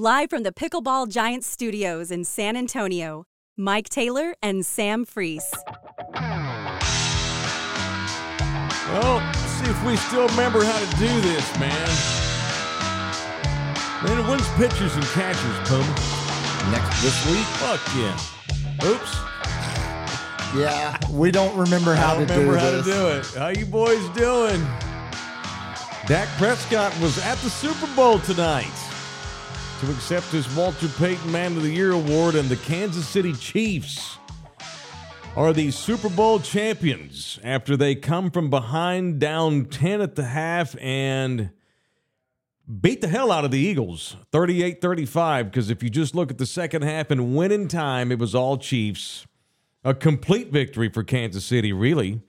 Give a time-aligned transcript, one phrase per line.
[0.00, 3.24] Live from the Pickleball Giants studios in San Antonio,
[3.56, 5.52] Mike Taylor and Sam Freese.
[6.14, 6.46] Well,
[9.16, 11.88] let's see if we still remember how to do this, man.
[14.04, 15.92] Man, it wins pitchers and catchers, Puma.
[16.70, 17.44] Next this week?
[17.58, 18.88] Fuck yeah.
[18.88, 19.16] Oops.
[20.56, 22.84] Yeah, we don't remember how I to remember do how this.
[22.84, 23.26] to do it.
[23.36, 24.64] How you boys doing?
[26.06, 28.70] Dak Prescott was at the Super Bowl tonight
[29.80, 34.18] to accept his Walter Payton Man of the Year award, and the Kansas City Chiefs
[35.36, 40.76] are the Super Bowl champions after they come from behind down 10 at the half
[40.80, 41.50] and
[42.80, 45.50] beat the hell out of the Eagles 38 35.
[45.50, 48.34] Because if you just look at the second half and win in time, it was
[48.34, 49.26] all Chiefs.
[49.84, 52.20] A complete victory for Kansas City, really.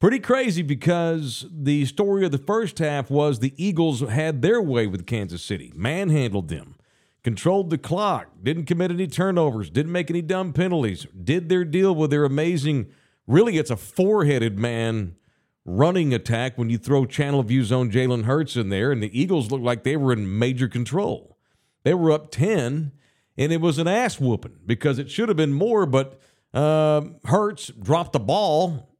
[0.00, 4.86] Pretty crazy because the story of the first half was the Eagles had their way
[4.86, 6.76] with Kansas City, manhandled them,
[7.24, 11.94] controlled the clock, didn't commit any turnovers, didn't make any dumb penalties, did their deal
[11.94, 12.86] with their amazing,
[13.26, 15.16] really, it's a four headed man
[15.64, 19.50] running attack when you throw channel view zone Jalen Hurts in there, and the Eagles
[19.50, 21.38] looked like they were in major control.
[21.82, 22.92] They were up 10,
[23.38, 26.20] and it was an ass whooping because it should have been more, but
[26.52, 28.90] uh, Hurts dropped the ball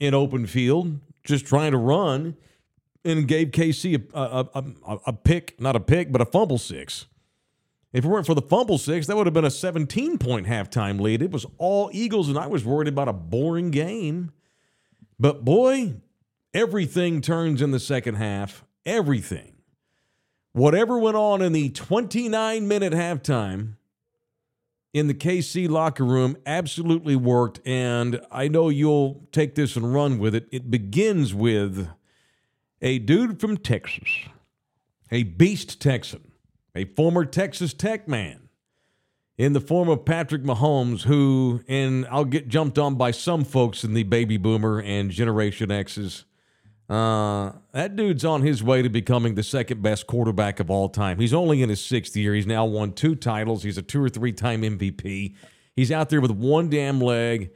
[0.00, 2.36] in open field, just trying to run,
[3.04, 7.06] and gave KC a, a, a, a pick, not a pick, but a fumble six.
[7.94, 11.00] If it weren't for the fumble six, that would have been a 17 point halftime
[11.00, 11.22] lead.
[11.22, 14.32] It was all Eagles, and I was worried about a boring game.
[15.18, 15.94] But boy,
[16.52, 18.64] everything turns in the second half.
[18.84, 19.52] Everything.
[20.52, 23.76] Whatever went on in the 29 minute halftime
[24.92, 27.60] in the KC locker room absolutely worked.
[27.64, 30.48] And I know you'll take this and run with it.
[30.50, 31.88] It begins with
[32.82, 34.08] a dude from Texas,
[35.12, 36.32] a beast Texan,
[36.74, 38.48] a former Texas Tech man
[39.36, 43.84] in the form of Patrick Mahomes, who, and I'll get jumped on by some folks
[43.84, 46.24] in the baby boomer and Generation X's.
[46.88, 51.18] Uh, that dude's on his way to becoming the second best quarterback of all time.
[51.18, 52.34] He's only in his sixth year.
[52.34, 53.62] He's now won two titles.
[53.62, 55.34] He's a two or three time MVP.
[55.74, 57.50] He's out there with one damn leg.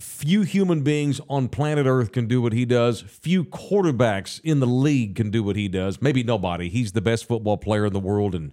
[0.00, 3.02] Few human beings on planet Earth can do what he does.
[3.02, 6.00] Few quarterbacks in the league can do what he does.
[6.00, 6.70] Maybe nobody.
[6.70, 8.52] He's the best football player in the world, and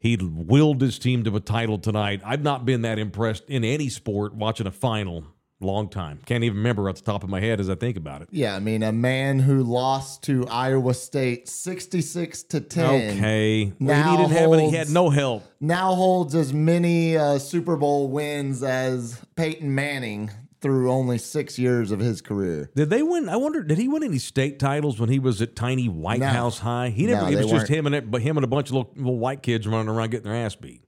[0.00, 2.20] he willed his team to a title tonight.
[2.24, 5.24] I've not been that impressed in any sport watching a final
[5.60, 6.18] long time.
[6.26, 8.28] Can't even remember off the top of my head as I think about it.
[8.32, 12.84] Yeah, I mean, a man who lost to Iowa State 66 to 10.
[12.84, 13.72] Okay.
[13.78, 15.44] Now he didn't have any, he had no help.
[15.60, 20.30] Now holds as many uh, Super Bowl wins as Peyton Manning
[20.60, 22.70] through only six years of his career.
[22.74, 23.28] Did they win?
[23.28, 23.62] I wonder.
[23.62, 26.26] Did he win any state titles when he was at tiny White No.
[26.26, 26.90] House High?
[26.90, 27.30] He never.
[27.30, 29.18] No, it was just him and it, but him and a bunch of little, little
[29.18, 30.82] white kids running around getting their ass beat.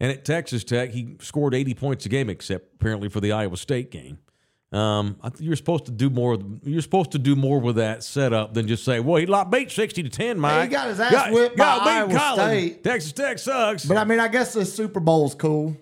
[0.00, 3.56] And at Texas Tech, he scored 80 points a game, except apparently for the Iowa
[3.56, 4.18] State game.
[4.72, 6.38] Um, you're supposed to do more.
[6.64, 9.70] You're supposed to do more with that setup than just say, "Well, he lost beat
[9.70, 12.82] 60 to 10." Mike he got his ass whipped by Iowa State.
[12.82, 13.84] Texas Tech sucks.
[13.84, 15.76] But I mean, I guess the Super Bowl's cool.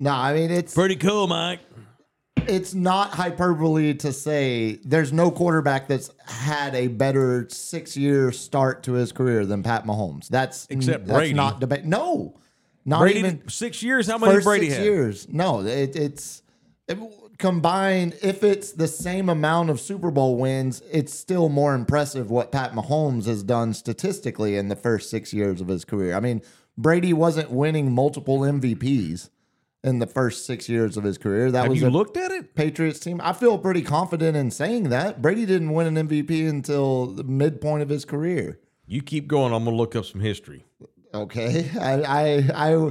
[0.00, 1.60] No, I mean it's Pretty cool, Mike.
[2.48, 8.82] It's not hyperbole to say there's no quarterback that's had a better six year start
[8.84, 10.28] to his career than Pat Mahomes.
[10.28, 11.34] That's Except that's Brady.
[11.34, 11.84] not debate.
[11.84, 12.38] No,
[12.84, 14.06] not Brady even six years.
[14.06, 14.84] How many first Brady six had?
[14.84, 15.28] years.
[15.28, 16.42] No, it, it's
[16.88, 16.98] it,
[17.38, 18.16] combined.
[18.22, 22.72] If it's the same amount of Super Bowl wins, it's still more impressive what Pat
[22.72, 26.14] Mahomes has done statistically in the first six years of his career.
[26.14, 26.42] I mean,
[26.78, 29.30] Brady wasn't winning multiple MVPs
[29.86, 31.50] in the first six years of his career.
[31.52, 32.54] That Have was you a looked at it?
[32.54, 33.20] Patriots team.
[33.22, 37.82] I feel pretty confident in saying that Brady didn't win an MVP until the midpoint
[37.82, 38.58] of his career.
[38.86, 39.54] You keep going.
[39.54, 40.64] I'm gonna look up some history.
[41.14, 42.90] Okay, I I I,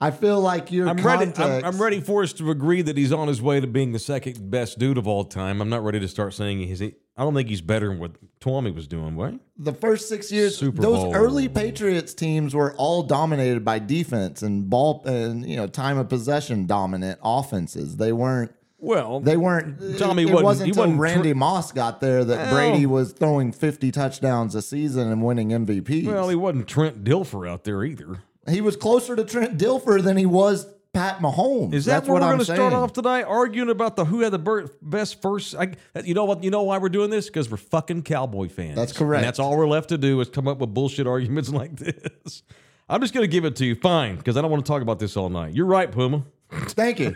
[0.00, 1.30] I feel like your I'm ready.
[1.36, 3.98] I'm, I'm ready for us to agree that he's on his way to being the
[3.98, 5.60] second best dude of all time.
[5.60, 6.82] I'm not ready to start saying he's.
[7.20, 9.14] I don't think he's better than what Tommy was doing.
[9.14, 9.34] What?
[9.58, 11.14] the first six years, Super those Bowl.
[11.14, 16.08] early Patriots teams were all dominated by defense and ball and you know time of
[16.08, 17.98] possession dominant offenses.
[17.98, 18.52] They weren't.
[18.78, 19.98] Well, They weren't.
[19.98, 22.86] Tommy it wasn't- wasn't he until wasn't tr- Randy Moss got there that Well- Brady
[22.86, 26.06] was throwing 50 touchdowns a season and winning MVPs.
[26.06, 28.20] well, he wasn't Trent Dilfer out there either.
[28.48, 31.72] he was closer to Trent Dilfer than he was Pat Mahomes.
[31.72, 32.72] Is that That's where what we're I'm going to start saying.
[32.74, 33.22] off tonight?
[33.22, 35.54] Arguing about the who had the ber- best first.
[35.54, 35.72] I,
[36.04, 36.42] you know what?
[36.42, 37.26] You know why we're doing this?
[37.26, 38.74] Because we're fucking Cowboy fans.
[38.76, 39.20] That's correct.
[39.20, 42.42] And that's all we're left to do is come up with bullshit arguments like this.
[42.88, 44.82] I'm just going to give it to you, fine, because I don't want to talk
[44.82, 45.54] about this all night.
[45.54, 46.24] You're right, Puma.
[46.50, 47.14] Thank you.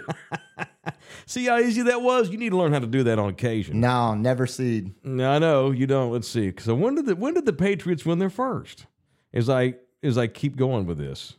[1.27, 2.31] See how easy that was?
[2.31, 3.81] You need to learn how to do that on occasion.
[3.81, 4.93] no, never seed.
[5.03, 6.12] No, I know you don't.
[6.12, 6.53] Let's see.
[6.59, 8.87] So when did the when did the Patriots win their first?
[9.32, 11.35] As I as I keep going with this,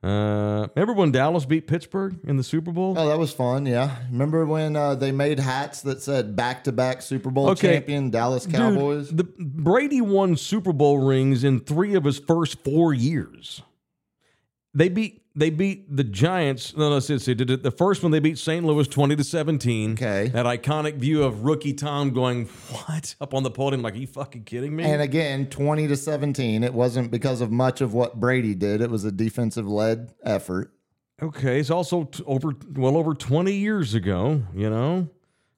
[0.00, 2.94] Uh, remember when Dallas beat Pittsburgh in the Super Bowl?
[2.96, 3.66] Oh, that was fun.
[3.66, 3.96] Yeah.
[4.12, 7.72] Remember when uh, they made hats that said back to back Super Bowl Okay.
[7.72, 9.08] champion Dallas Cowboys?
[9.08, 13.62] Dude, the, Brady won Super Bowl rings in three of his first four years.
[14.72, 16.76] They beat they beat the Giants.
[16.76, 18.64] No, no, see, see, did it- the first one they beat St.
[18.64, 19.92] Louis twenty to seventeen.
[19.92, 20.28] Okay.
[20.28, 24.06] that iconic view of rookie Tom going what up on the podium like, are you
[24.06, 24.84] fucking kidding me?
[24.84, 26.64] And again, 20 to 17.
[26.64, 30.72] It wasn't because of much of what Brady did, it was a defensive led effort.
[31.22, 35.08] Okay, it's also t- over well over 20 years ago, you know.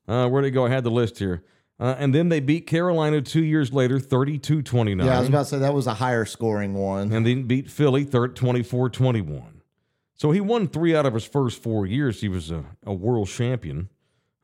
[0.08, 0.66] Uh, where did it go?
[0.66, 1.44] I had the list here.
[1.78, 5.06] Uh, and then they beat Carolina two years later, 32 29.
[5.06, 7.10] Yeah, I was about to say that was a higher scoring one.
[7.12, 9.59] and then beat Philly 24 21.
[10.20, 12.20] So he won three out of his first four years.
[12.20, 13.88] He was a, a world champion.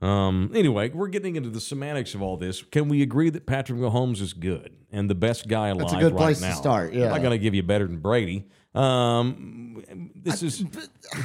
[0.01, 2.63] Um, anyway, we're getting into the semantics of all this.
[2.63, 5.99] Can we agree that Patrick Mahomes is good and the best guy alive That's a
[5.99, 7.05] good right place to start, yeah.
[7.05, 8.47] I'm not going to give you better than Brady.
[8.75, 10.65] Um, this is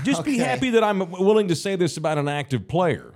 [0.03, 3.13] just be happy that I'm willing to say this about an active player.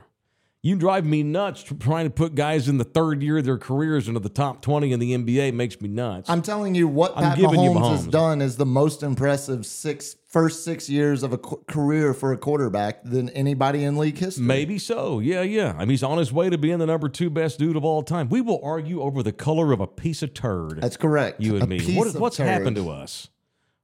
[0.61, 4.07] You drive me nuts trying to put guys in the third year of their careers
[4.07, 6.27] into the top 20 in the NBA makes me nuts.
[6.27, 10.15] I'm telling you, what I'm Pat you Mahomes, has done is the most impressive six
[10.35, 14.43] first six years of a career for a quarterback than anybody in league history.
[14.43, 15.19] Maybe so.
[15.19, 15.73] Yeah, yeah.
[15.77, 18.03] I mean, he's on his way to being the number two best dude of all
[18.03, 18.27] time.
[18.27, 20.81] We will argue over the color of a piece of turd.
[20.81, 21.39] That's correct.
[21.39, 21.79] you A and me.
[21.79, 22.47] piece What, what's turd.
[22.47, 23.29] happened to us?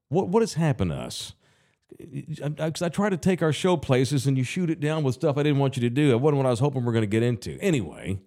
[0.09, 1.36] What What has happened to us?
[1.98, 5.38] Because I, try to take our show places and you shoot it down with stuff
[5.38, 6.12] I didn't want you to do.
[6.12, 7.57] It wasn't what I was hoping we are going to get into.
[7.62, 8.19] Anyway,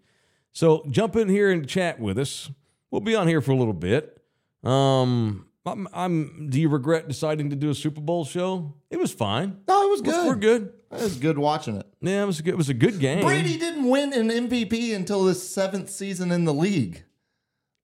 [0.51, 2.51] so jump in here and chat with us.
[2.91, 4.19] We'll be on here for a little bit.
[4.63, 6.51] Um, I'm, I'm.
[6.51, 8.75] Do you regret deciding to do a Super Bowl show?
[8.91, 9.59] It was fine.
[9.67, 10.27] No, it was good.
[10.27, 10.73] We're good.
[10.93, 11.87] It was good watching it.
[12.03, 12.55] Yeah, it was a good.
[12.55, 13.23] It was a good game.
[13.25, 17.05] Brady didn't win an MVP until his seventh season in the league.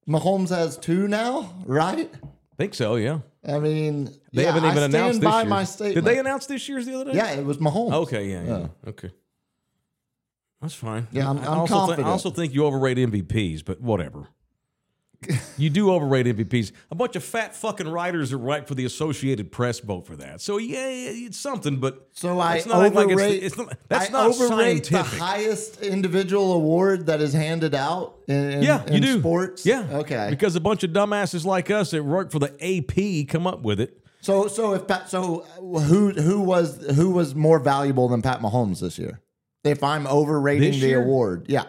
[0.07, 2.09] Mahomes has two now, right?
[2.57, 2.95] think so.
[2.95, 3.19] Yeah.
[3.47, 5.49] I mean, They yeah, haven't even I announced this by year.
[5.49, 5.95] my statement.
[5.95, 7.17] Did they announce this year's the other day?
[7.17, 7.93] Yeah, it was Mahomes.
[7.93, 8.29] Okay.
[8.29, 8.43] Yeah.
[8.43, 8.67] Yeah.
[8.87, 9.09] Okay.
[10.61, 11.07] That's fine.
[11.11, 12.07] Yeah, I'm- I I'm also thi- confident.
[12.07, 14.27] I also think you overrate MVPs, but whatever.
[15.57, 16.71] You do overrate MVPs.
[16.89, 20.41] A bunch of fat fucking writers are right for the Associated Press vote for that.
[20.41, 23.43] So yeah, it's something, but So I act like it's- overrate.
[23.43, 25.11] it's not- that's I not overrate scientific.
[25.19, 29.19] the highest individual award that is handed out in, in- yeah, you do.
[29.19, 29.65] sports.
[29.65, 29.85] Yeah.
[29.91, 30.27] Okay.
[30.29, 33.79] Because a bunch of dumbasses like us that work for the AP come up with
[33.79, 33.97] it.
[34.21, 38.79] So so if Pat, so who who was who was more valuable than Pat Mahomes
[38.79, 39.19] this year?
[39.63, 41.03] If I'm overrating This the year?
[41.03, 41.65] award, yeah.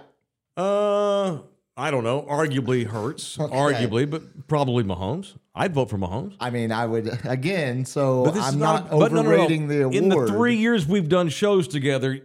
[0.57, 1.39] Uh,
[1.83, 2.23] I don't know.
[2.23, 3.41] Arguably Hurts.
[3.41, 3.53] Okay.
[3.53, 5.35] Arguably, but probably Mahomes.
[5.53, 6.37] I'd vote for Mahomes.
[6.39, 7.85] I mean, I would again.
[7.85, 9.31] So I'm not, but no, no, no.
[9.33, 9.97] overrating the award.
[9.97, 12.21] In the three years we've done shows together,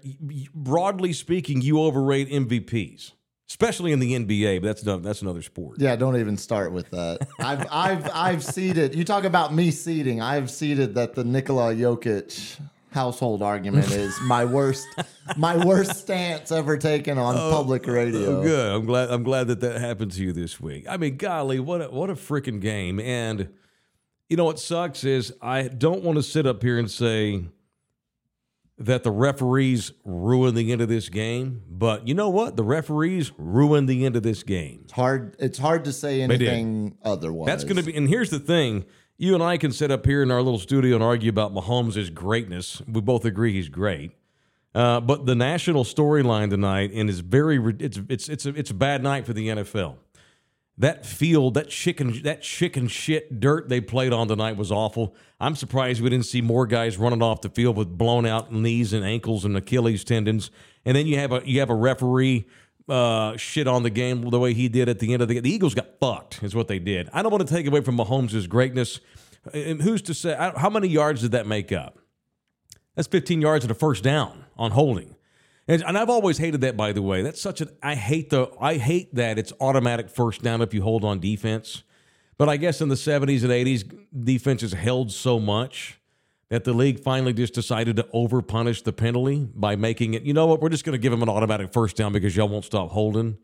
[0.54, 3.14] broadly speaking, you overrate MVPs,
[3.50, 4.62] especially in the NBA.
[4.62, 5.82] But that's no, that's another sport.
[5.82, 7.28] Yeah, don't even start with that.
[7.40, 8.94] I've I've I've seeded.
[8.94, 10.22] You talk about me seeding.
[10.22, 12.60] I've seeded that the Nikola Jokic
[12.92, 14.88] household argument is my worst
[15.36, 18.40] my worst stance ever taken on oh, public oh, radio.
[18.40, 18.72] Oh, good.
[18.74, 19.12] I'm glad.
[19.12, 20.86] I'm glad that that happened to you this week.
[20.90, 23.00] I mean, golly, what a, what a freaking game!
[23.00, 23.50] And
[24.30, 27.46] you know what sucks is I don't want to sit up here and say
[28.80, 32.56] that the referees ruined the end of this game, but you know what?
[32.56, 34.82] The referees ruined the end of this game.
[34.84, 35.36] It's hard.
[35.40, 37.48] It's hard to say anything otherwise.
[37.48, 38.86] That's going to be, and here's the thing:
[39.18, 42.14] you and I can sit up here in our little studio and argue about Mahomes'
[42.14, 42.82] greatness.
[42.88, 44.12] We both agree he's great.
[44.76, 48.76] Uh, but the national storyline tonight, and is very it's it's it's a, it's a
[48.76, 49.96] bad night for the NFL.
[50.80, 55.16] That field, that chicken, that chicken shit dirt they played on tonight was awful.
[55.40, 58.94] I'm surprised we didn't see more guys running off the field with blown out knees
[58.94, 60.52] and ankles and Achilles tendons.
[60.86, 62.46] And then you have a you have a referee
[62.90, 65.44] uh, shit on the game the way he did at the end of the game.
[65.44, 67.10] The Eagles got fucked, is what they did.
[67.14, 69.00] I don't want to take away from Mahomes' greatness.
[69.54, 72.00] And who's to say how many yards did that make up?
[72.96, 75.16] That's 15 yards and a first down on holding.
[75.68, 77.22] And, and I've always hated that, by the way.
[77.22, 80.82] That's such a I hate the I hate that it's automatic first down if you
[80.82, 81.84] hold on defense.
[82.38, 86.00] But I guess in the 70s and 80s, defenses held so much
[86.50, 90.34] that the league finally just decided to over punish the penalty by making it, you
[90.34, 92.66] know what, we're just going to give them an automatic first down because y'all won't
[92.66, 93.38] stop holding.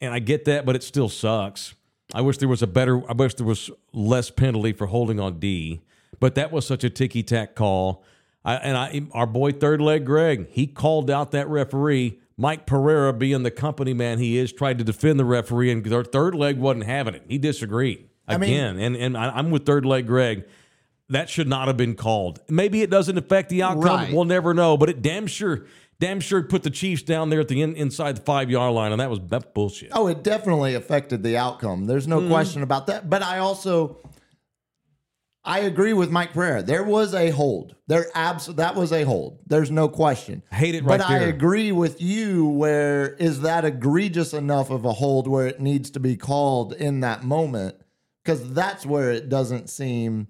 [0.00, 1.74] And I get that, but it still sucks.
[2.14, 5.38] I wish there was a better, I wish there was less penalty for holding on
[5.38, 5.82] D,
[6.20, 8.04] but that was such a ticky tack call.
[8.44, 12.18] I, and I, our boy third leg Greg, he called out that referee.
[12.36, 16.02] Mike Pereira, being the company man he is, tried to defend the referee, and their
[16.02, 17.22] third leg wasn't having it.
[17.28, 18.78] He disagreed mean- again.
[18.78, 20.44] and and I, I'm with third leg Greg.
[21.12, 22.40] That should not have been called.
[22.48, 23.84] Maybe it doesn't affect the outcome.
[23.84, 24.12] Right.
[24.12, 24.78] We'll never know.
[24.78, 25.66] But it damn sure,
[26.00, 28.92] damn sure put the Chiefs down there at the in, inside the five yard line,
[28.92, 29.90] and that was that's bullshit.
[29.92, 31.84] Oh, it definitely affected the outcome.
[31.84, 32.30] There's no mm-hmm.
[32.30, 33.10] question about that.
[33.10, 33.98] But I also,
[35.44, 36.62] I agree with Mike Pereira.
[36.62, 37.76] There was a hold.
[37.88, 39.40] There abs- that was a hold.
[39.46, 40.42] There's no question.
[40.50, 44.94] Hate it right but I agree with you where is that egregious enough of a
[44.94, 47.76] hold where it needs to be called in that moment
[48.24, 50.28] because that's where it doesn't seem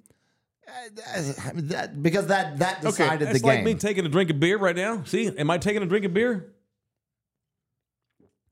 [0.74, 4.40] uh, that, because that that Okay, decided that's the like me taking a drink of
[4.40, 5.02] beer right now.
[5.04, 6.52] See, am I taking a drink of beer?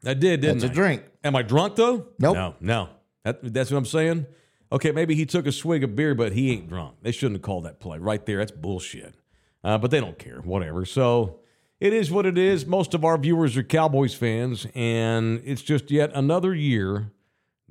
[0.05, 0.75] I did, didn't That's a I?
[0.75, 1.03] drink.
[1.25, 2.07] Am I drunk though?
[2.19, 2.35] Nope.
[2.35, 2.89] No, no.
[3.25, 4.27] That, that's what I'm saying.
[4.73, 6.97] Okay, maybe he took a swig of beer, but he ain't drunk.
[7.03, 8.39] They shouldn't have called that play right there.
[8.39, 9.15] That's bullshit.
[9.63, 10.41] Uh, but they don't care.
[10.41, 10.87] Whatever.
[10.87, 11.41] So
[11.81, 12.65] it is what it is.
[12.65, 17.11] Most of our viewers are Cowboys fans, and it's just yet another year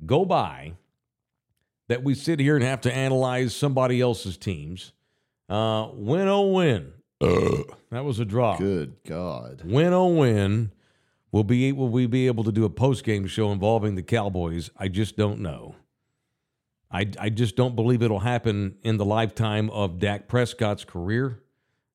[0.06, 0.74] go by
[1.90, 4.92] that we sit here and have to analyze somebody else's teams.
[5.48, 6.92] Uh, win oh win.
[7.90, 8.56] That was a draw.
[8.56, 9.62] Good God.
[9.64, 10.70] Win oh win.
[11.32, 14.70] Will be will we be able to do a post game show involving the Cowboys?
[14.76, 15.74] I just don't know.
[16.92, 21.42] I I just don't believe it'll happen in the lifetime of Dak Prescott's career.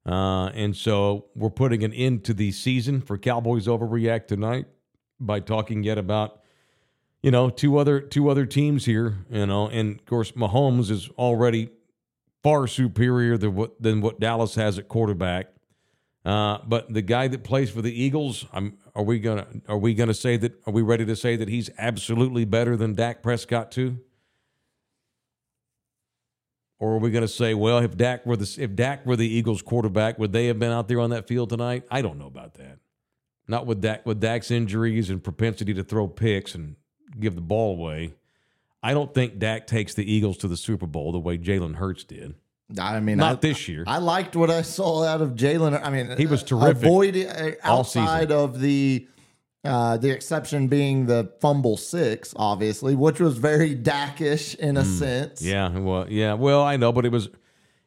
[0.05, 4.65] Uh, and so we're putting an end to the season for Cowboys Overreact tonight
[5.21, 6.41] by talking yet about
[7.25, 9.17] you know two other two other teams here.
[9.31, 11.71] You know, and of course Mahomes is already
[12.43, 15.47] far superior than what than what Dallas has at quarterback.
[16.23, 19.95] Uh, but the guy that plays for the Eagles, I'm, are we gonna are we
[19.95, 20.53] gonna say that?
[20.67, 23.97] Are we ready to say that he's absolutely better than Dak Prescott too?
[26.77, 29.63] Or are we to say, well, if Dak were the if Dak were the Eagles
[29.63, 31.85] quarterback, would they have been out there on that field tonight?
[31.89, 32.77] I don't know about that.
[33.47, 36.75] Not with Dak with Dak's injuries and propensity to throw picks and
[37.19, 38.13] give the ball away.
[38.83, 42.03] I don't think Dak takes the Eagles to the Super Bowl the way Jalen Hurts
[42.03, 42.35] did.
[42.79, 43.83] I mean, Not I, this year.
[43.87, 45.79] I liked what I saw out of Jalen.
[45.83, 49.07] I mean, He was uh, terrific Avoid uh, outside of the
[49.63, 55.41] uh, the exception being the fumble six, obviously, which was very Dakish in a sense.
[55.41, 55.45] Mm.
[55.45, 57.29] Yeah, well, yeah, well, I know, but it was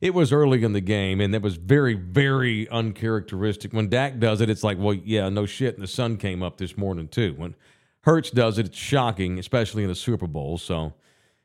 [0.01, 3.73] it was early in the game, and it was very, very uncharacteristic.
[3.73, 5.75] When Dak does it, it's like, well, yeah, no shit.
[5.75, 7.35] And the sun came up this morning too.
[7.37, 7.55] When
[8.03, 10.59] Hurts does it, it's shocking, especially in the Super Bowl.
[10.59, 10.95] So,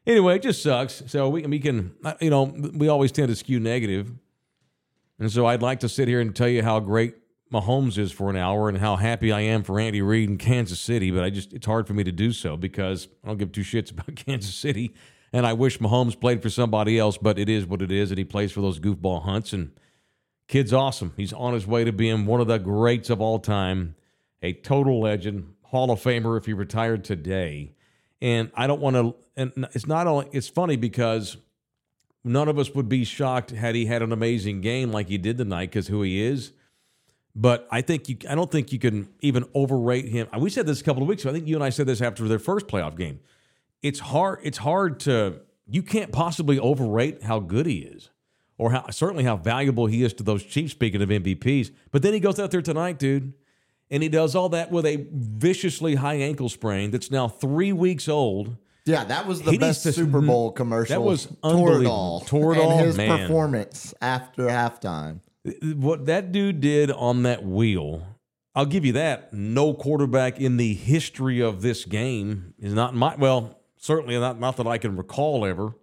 [0.06, 1.04] anyway, it just sucks.
[1.08, 4.12] So we we can, uh, you know, we always tend to skew negative,
[5.20, 7.16] and so I'd like to sit here and tell you how great
[7.54, 10.80] Mahomes is for an hour and how happy I am for Andy Reid in Kansas
[10.80, 13.52] City, but I just it's hard for me to do so because I don't give
[13.52, 14.94] two shits about Kansas City.
[15.32, 18.20] And I wish Mahomes played for somebody else, but it is what it is, and
[18.20, 19.52] he plays for those goofball hunts.
[19.52, 19.72] And
[20.48, 21.14] kid's awesome.
[21.18, 23.96] He's on his way to being one of the greats of all time,
[24.44, 27.74] a total legend, Hall of Famer if he retired today.
[28.22, 29.16] And I don't want to.
[29.36, 30.28] And it's not only.
[30.32, 31.38] It's funny because
[32.24, 35.38] none of us would be shocked had he had an amazing game like he did
[35.40, 36.54] tonight because who he is.
[37.36, 38.18] But I think you.
[38.30, 40.28] I don't think you can even overrate him.
[40.38, 41.32] We said this a couple of weeks ago.
[41.32, 43.20] I think you and I said this after their first playoff game.
[43.82, 44.40] It's hard.
[44.44, 45.42] It's hard to.
[45.68, 48.12] You can't possibly overrate how good he is,
[48.60, 50.74] or how certainly how valuable he is to those Chiefs.
[50.74, 53.34] Speaking of MVPs, but then he goes out there tonight, dude,
[53.94, 58.10] and he does all that with a viciously high ankle sprain that's now three weeks
[58.10, 58.58] old.
[58.86, 60.96] Yeah, that was the He best Super Bowl commercial.
[60.96, 62.24] That was unbelievable.
[62.26, 63.20] Tore and all, his man.
[63.20, 65.20] performance after halftime.
[65.62, 68.02] What that dude did on that wheel,
[68.56, 69.32] I'll give you that.
[69.32, 74.58] No quarterback in the history of this game is not my well, certainly not not
[74.58, 75.76] that I can recall ever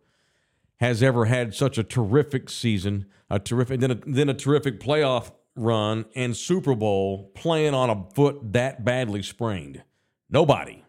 [0.80, 5.30] has ever had such a terrific season, a terrific then a, then a terrific playoff
[5.60, 9.82] run and Super Bowl playing on a foot that badly sprained.
[10.28, 10.84] Nobody.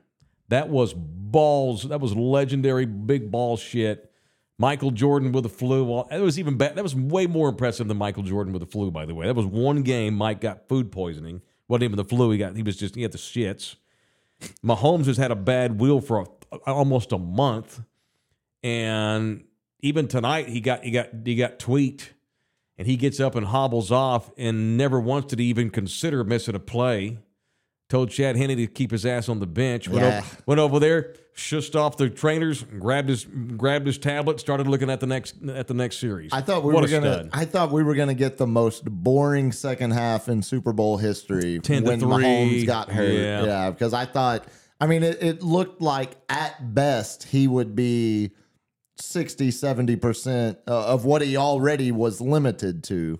[0.49, 1.83] That was balls.
[1.83, 4.11] That was legendary big ball shit.
[4.57, 5.83] Michael Jordan with the flu.
[5.83, 6.75] Well, that was even better.
[6.75, 8.91] That was way more impressive than Michael Jordan with the flu.
[8.91, 10.13] By the way, that was one game.
[10.13, 11.41] Mike got food poisoning.
[11.67, 12.29] wasn't even the flu.
[12.29, 12.55] He got.
[12.55, 12.93] He was just.
[12.93, 13.75] He had the shits.
[14.63, 17.81] Mahomes has had a bad wheel for a, almost a month,
[18.63, 19.45] and
[19.79, 22.13] even tonight he got he got he got tweaked,
[22.77, 26.59] and he gets up and hobbles off, and never did he even consider missing a
[26.59, 27.19] play.
[27.89, 29.89] Told Chad Henne to keep his ass on the bench.
[29.89, 30.19] Went, Yeah.
[30.19, 34.89] over, went over there, shushed off the trainers, grabbed his grabbed his tablet, started looking
[34.89, 36.31] at the next at the next series.
[36.31, 37.13] I thought we What were gonna.
[37.15, 37.29] stud.
[37.33, 41.59] I thought we were gonna get the most boring second half in Super Bowl history
[41.59, 42.07] 10 to when 3.
[42.09, 43.11] Mahomes got hurt.
[43.11, 43.43] Yeah.
[43.45, 44.45] Yeah, because I thought.
[44.79, 48.31] I mean, it, it looked like at best he would be
[49.01, 53.19] 60, 70 percent of what he already was limited to.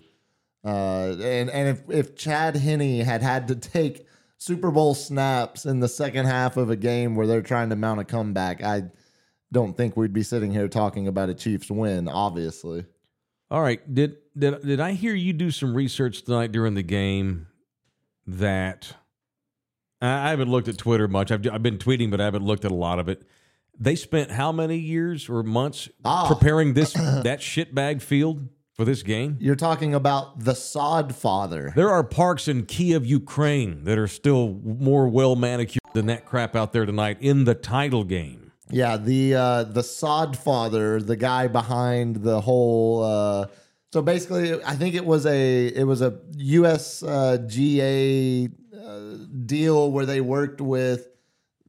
[0.64, 4.06] Uh, and and if if Chad Henne had had to take
[4.38, 8.00] Super Bowl snaps in the second half of a game where they're trying to mount
[8.00, 8.84] a comeback, I
[9.50, 12.08] don't think we'd be sitting here talking about a Chiefs win.
[12.08, 12.84] Obviously.
[13.50, 13.92] All right.
[13.92, 17.48] Did did did I hear you do some research tonight during the game
[18.26, 18.94] that
[20.00, 21.30] I I haven't looked at Twitter much.
[21.30, 23.24] I've I've been tweeting, but I haven't looked at a lot of it.
[23.82, 26.26] They spent how many years or months Ah.
[26.28, 26.92] preparing this
[27.28, 29.36] that shitbag field for this game?
[29.40, 31.72] You're talking about the sod father.
[31.74, 36.54] There are parks in Kiev, Ukraine that are still more well manicured than that crap
[36.56, 38.52] out there tonight in the title game.
[38.70, 43.02] Yeah, the uh, the sod father, the guy behind the whole.
[43.02, 43.46] Uh,
[43.92, 46.12] so basically, I think it was a it was a
[47.32, 49.00] USGA uh,
[49.46, 51.08] deal where they worked with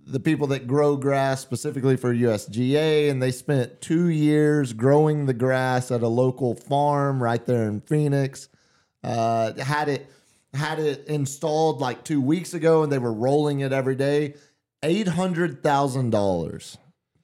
[0.05, 5.33] the people that grow grass specifically for USGA, and they spent two years growing the
[5.33, 8.49] grass at a local farm right there in Phoenix.
[9.03, 10.07] Uh, had it
[10.53, 14.35] had it installed like two weeks ago, and they were rolling it every day.
[14.83, 16.77] Eight hundred thousand dollars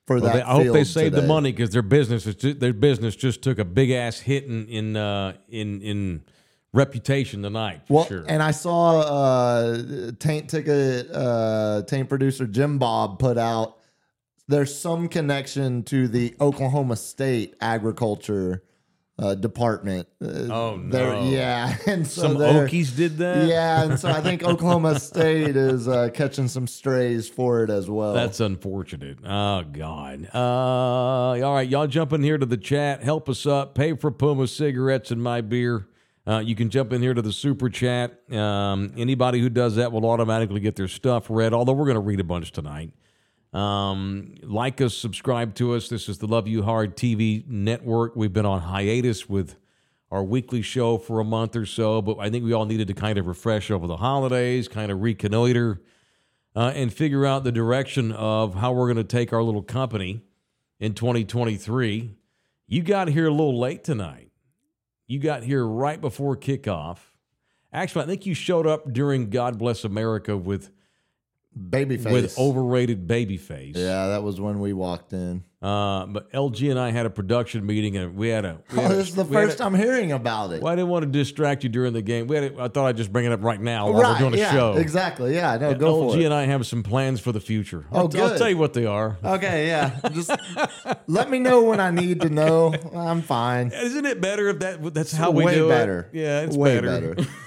[0.08, 0.34] for Well, that.
[0.34, 3.42] they- I hope they saved the money because their business is ju- their business just
[3.42, 6.22] took a big ass hit in in uh, in in
[6.74, 7.82] reputation tonight.
[7.90, 8.26] Well, sure.
[8.28, 13.78] and I saw uh, Taint Ticket, uh, Taint producer Jim Bob put out.
[14.48, 18.64] There's some connection to the Oklahoma State Agriculture
[19.20, 20.08] uh, Department.
[20.24, 21.30] Uh, Oh, no.
[21.30, 23.48] Yeah, and so Some Okies did that.
[23.48, 27.90] Yeah, and so I think Oklahoma State is uh, catching some strays for it as
[27.90, 28.14] well.
[28.14, 29.20] That's unfortunate.
[29.24, 30.30] Oh God.
[30.34, 33.04] Uh, all right, y'all jump in here to the chat.
[33.04, 33.76] Help us up.
[33.76, 35.86] Pay for Puma cigarettes and my beer.
[36.30, 38.32] Uh, you can jump in here to the super chat.
[38.32, 41.54] Um, anybody who does that will automatically get their stuff read.
[41.54, 42.92] Although we're going to read a bunch tonight.
[43.52, 45.90] Um, like us, subscribe to us.
[45.90, 48.16] This is the Love You Hard TV network.
[48.16, 49.56] We've been on hiatus with
[50.12, 52.94] our weekly show for a month or so, but I think we all needed to
[52.94, 55.82] kind of refresh over the holidays, kind of reconnoiter
[56.56, 60.22] uh, and figure out the direction of how we're going to take our little company
[60.80, 62.16] in 2023.
[62.68, 64.29] You got here a little late tonight.
[65.10, 67.00] You got here right before kickoff.
[67.74, 70.72] Actually, I think you showed up during God Bless America with
[71.60, 72.12] Babyface.
[72.12, 73.76] with overrated babyface.
[73.76, 75.44] yeah, that was when we walked in.
[75.62, 78.62] Uh, but LG and I had a production meeting, and we had a.
[78.72, 80.62] We Oh, had a- this is the first a- I'm hearing about it.
[80.62, 82.28] Well, I didn't want to distract you during the game.
[82.28, 82.46] We had.
[82.54, 84.14] A, I thought I'd just bring it up right now while right?
[84.24, 84.76] we're doing a show.
[84.78, 85.36] exactly.
[85.36, 86.20] Yeah, no, go LG for it.
[86.22, 87.86] LG and I have some plans for the future.
[87.92, 88.38] Oh, I'll, I'll good.
[88.38, 89.18] tell you what they are.
[89.22, 90.00] Okay, yeah.
[90.14, 90.32] Just
[91.08, 92.74] let me know when I need to know.
[92.96, 93.72] I'm fine.
[93.74, 96.10] Isn't it better if that that's how we Way do better.
[96.14, 96.20] it?
[96.20, 97.16] Yeah, it's Way better.
[97.16, 97.30] better.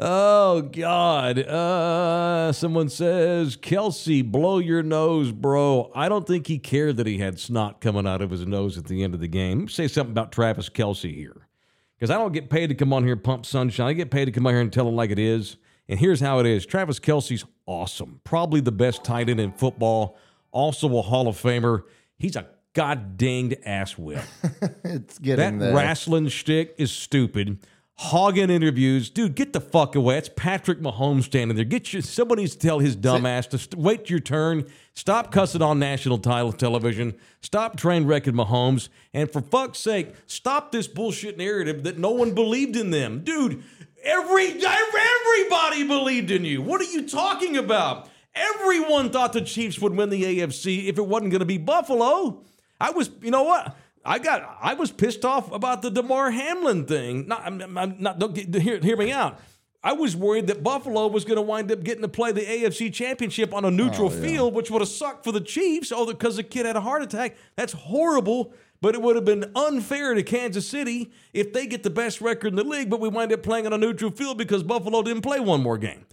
[0.00, 1.40] Oh God!
[1.40, 5.90] Uh, someone says Kelce, blow your nose, bro.
[5.92, 8.84] I don't think he cared that he had snot coming out of his nose at
[8.84, 9.66] the end of the game.
[9.68, 11.48] Say something about Travis Kelce here,
[11.96, 13.88] because I don't get paid to come on here and pump sunshine.
[13.88, 15.56] I get paid to come on here and tell it like it is.
[15.88, 20.16] And here's how it is: Travis Kelce's awesome, probably the best tight end in football,
[20.52, 21.82] also a Hall of Famer.
[22.20, 24.22] He's a god danged ass whip.
[24.84, 25.74] It's getting That there.
[25.74, 27.58] wrestling shtick is stupid.
[28.00, 30.18] Hogging interviews, dude, get the fuck away.
[30.18, 31.64] It's Patrick Mahomes standing there.
[31.64, 34.66] Get your somebody needs to tell his dumb ass to st- wait your turn.
[34.94, 37.14] Stop cussing on national title television.
[37.40, 38.88] Stop train wrecking Mahomes.
[39.12, 43.64] And for fuck's sake, stop this bullshit narrative that no one believed in them, dude.
[44.04, 46.62] Every everybody believed in you.
[46.62, 48.08] What are you talking about?
[48.32, 52.44] Everyone thought the Chiefs would win the AFC if it wasn't going to be Buffalo.
[52.80, 53.76] I was, you know what?
[54.08, 57.28] I got, I was pissed off about the Damar Hamlin thing.
[57.28, 58.18] Not, I'm, I'm not.
[58.18, 59.38] Don't get, hear, hear me out.
[59.84, 62.92] I was worried that Buffalo was going to wind up getting to play the AFC
[62.92, 65.92] Championship on a neutral oh, field, which would have sucked for the Chiefs.
[65.92, 67.36] Oh, because the kid had a heart attack.
[67.56, 68.54] That's horrible.
[68.80, 72.48] But it would have been unfair to Kansas City if they get the best record
[72.48, 75.22] in the league, but we wind up playing on a neutral field because Buffalo didn't
[75.22, 76.06] play one more game.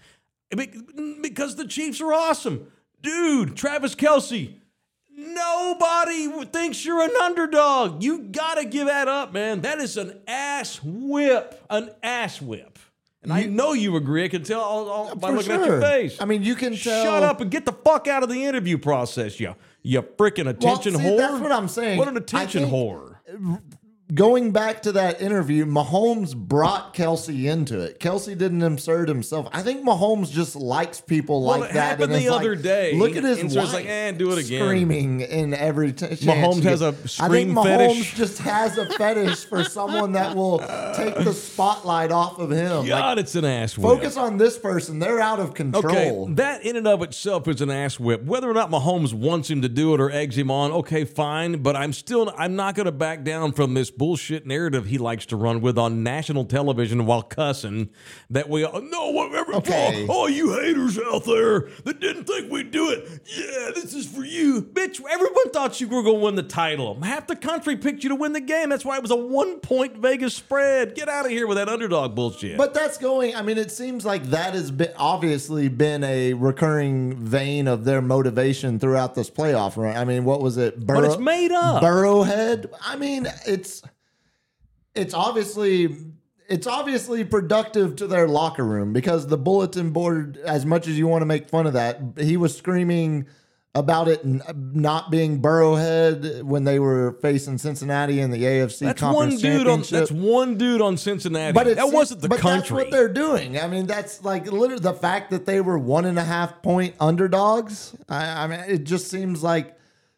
[0.50, 2.68] Because the Chiefs are awesome.
[3.02, 4.56] Dude, Travis Kelce,
[5.16, 8.04] nobody thinks you're an underdog.
[8.04, 9.62] You got to give that up, man.
[9.62, 11.64] That is an ass whip.
[11.70, 12.80] An ass whip.
[13.24, 14.24] And I know you agree.
[14.24, 16.18] I can tell all, all, by looking at your face.
[16.22, 17.04] I mean, you can tell.
[17.04, 20.96] Shut up and get the fuck out of the interview process, you you freaking attention
[20.96, 21.18] see, whore.
[21.18, 21.98] that's what I'm saying.
[21.98, 23.18] What an attention whore.
[24.14, 28.00] Going back to that interview, Mahomes brought Kelce into it.
[28.00, 29.48] Kelce didn't insert himself.
[29.52, 31.98] I think Mahomes just likes people Well, like that.
[31.98, 34.46] happened and the other like, day, Look at his and wife like, eh, do it
[34.46, 34.62] again.
[34.62, 36.90] Screaming in every t- Mahomes has a
[37.20, 38.14] I think Mahomes fetish.
[38.14, 40.60] just has a fetish for someone that will
[40.96, 42.82] take the spotlight off of him.
[42.82, 43.88] Like, God, it's an ass whip.
[43.88, 45.00] focus on this person.
[45.00, 46.26] They're out of control.
[46.26, 48.24] Okay, that in and of itself is an ass whip.
[48.24, 51.64] Whether or not Mahomes wants him to do it or eggs him on, okay, fine.
[51.64, 55.26] But I'm still I'm not going to back down from this bullshit narrative he likes
[55.28, 57.90] to run with on national television while cussing
[58.30, 60.06] that we all no whatever Okay.
[60.08, 63.08] all, all you haters out there that didn't think we'd do it.
[63.26, 64.62] Yeah, this is for you.
[64.62, 67.00] Bitch, everyone thought you were going to win the title.
[67.02, 68.70] Half the country picked you to win the game.
[68.70, 70.96] That's why it was a one point Vegas spread.
[70.96, 72.58] Get out of here with that underdog bullshit.
[72.58, 73.36] But that's going.
[73.36, 78.02] I mean, it seems like that has been obviously been a recurring vein of their
[78.02, 79.96] motivation throughout this playoff run.
[79.96, 80.86] I mean, what was it?
[80.86, 81.82] Burrow, it's made up.
[81.82, 82.70] Burrowhead.
[82.82, 83.82] I mean, it's
[84.96, 85.96] it's obviously
[86.48, 91.08] it's obviously productive to their locker room because the bulletin board, as much as you
[91.08, 93.28] want to make fun of that, he was screaming
[93.74, 94.22] about it
[94.74, 99.68] not being Burrowhead when they were facing Cincinnati in the AFC that's one Conference dude
[99.68, 101.52] on that's one dude on Cincinnati.
[101.52, 102.78] But that wasn't the but country.
[102.78, 103.60] That's what they're doing.
[103.60, 106.96] I mean, that's like literally the fact that they were one and a half point
[107.02, 107.94] underdogs.
[108.08, 109.78] I, I mean, it just seems like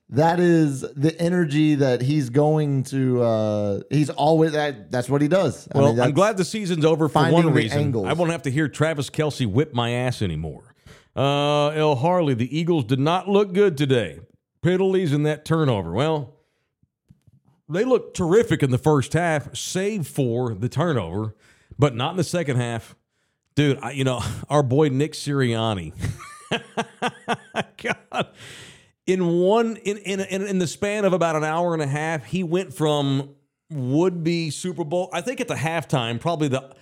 [0.10, 3.22] that is the energy that he's going to.
[3.22, 4.89] Uh, he's always that.
[4.91, 5.67] That's what he does.
[5.74, 7.80] I Well, mean, I'm glad the season's over for one reason.
[7.80, 8.08] angles.
[8.08, 10.74] I won't have to hear Travis Kelce whip my ass anymore.
[11.15, 14.20] Uh, El Harley, the Eagles did not look good today.
[14.62, 15.91] Penalties and that turnover.
[15.91, 16.36] Well,
[17.67, 21.36] they looked terrific in the first half, save for the turnover,
[21.78, 22.96] but not in the second half.
[23.56, 25.93] Dude, I, you know, our boy Nick Sirianni.
[27.84, 28.28] God.
[29.08, 32.26] In one in, in in in the span of about an hour and a half,
[32.26, 33.36] he went from
[33.72, 35.10] would be Super Bowl.
[35.13, 36.76] I think at the halftime, probably the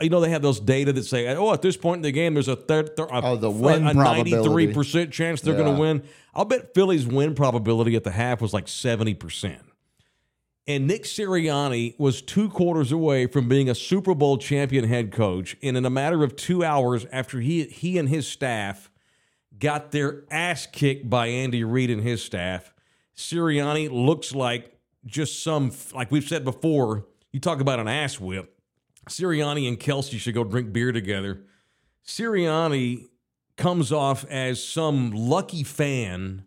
[0.00, 2.34] you know they have those data that say, oh, at this point in the game,
[2.34, 5.80] there's a third, thir- a, Oh, the win a ninety-three percent chance they're going to
[5.80, 6.02] win.
[6.34, 9.62] I'll bet Philly's win probability at the half was like seventy percent.
[10.66, 15.56] And Nick Sirianni was two quarters away from being a Super Bowl champion head coach.
[15.62, 18.89] And in a matter of two hours after he he and his staff
[19.60, 22.72] got their ass kicked by Andy Reid and his staff,
[23.16, 27.06] Sirianni looks like just some like we've said before.
[27.32, 28.58] You talk about an ass whip.
[29.08, 31.42] Sirianni and Kelce should go drink beer together.
[32.04, 33.06] Sirianni
[33.56, 36.44] comes off as some lucky fan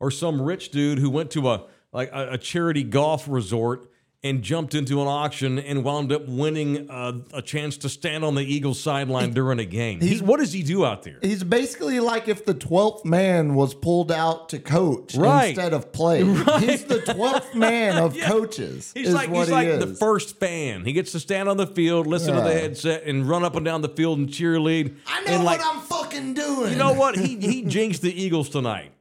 [0.00, 3.90] or some rich dude who went to a like a, a charity golf resort
[4.24, 8.36] and jumped into an auction and wound up winning uh, a chance to stand on
[8.36, 10.00] the Eagles sideline during a game.
[10.00, 11.18] He, what does he do out there?
[11.22, 15.46] He's basically like if the twelfth man was pulled out to coach Right.
[15.48, 16.18] instead of play.
[16.60, 18.92] He's the twelfth man of coaches.
[18.94, 19.80] He's is like what he's he like is.
[19.80, 20.84] the first fan.
[20.84, 23.64] He gets to stand on the field, listen to the headset, and run up and
[23.64, 24.96] down the field and cheerlead.
[25.06, 26.70] I know what like, I'm fucking doing.
[26.72, 27.16] You know what?
[27.16, 28.92] He he jinxed the Eagles tonight.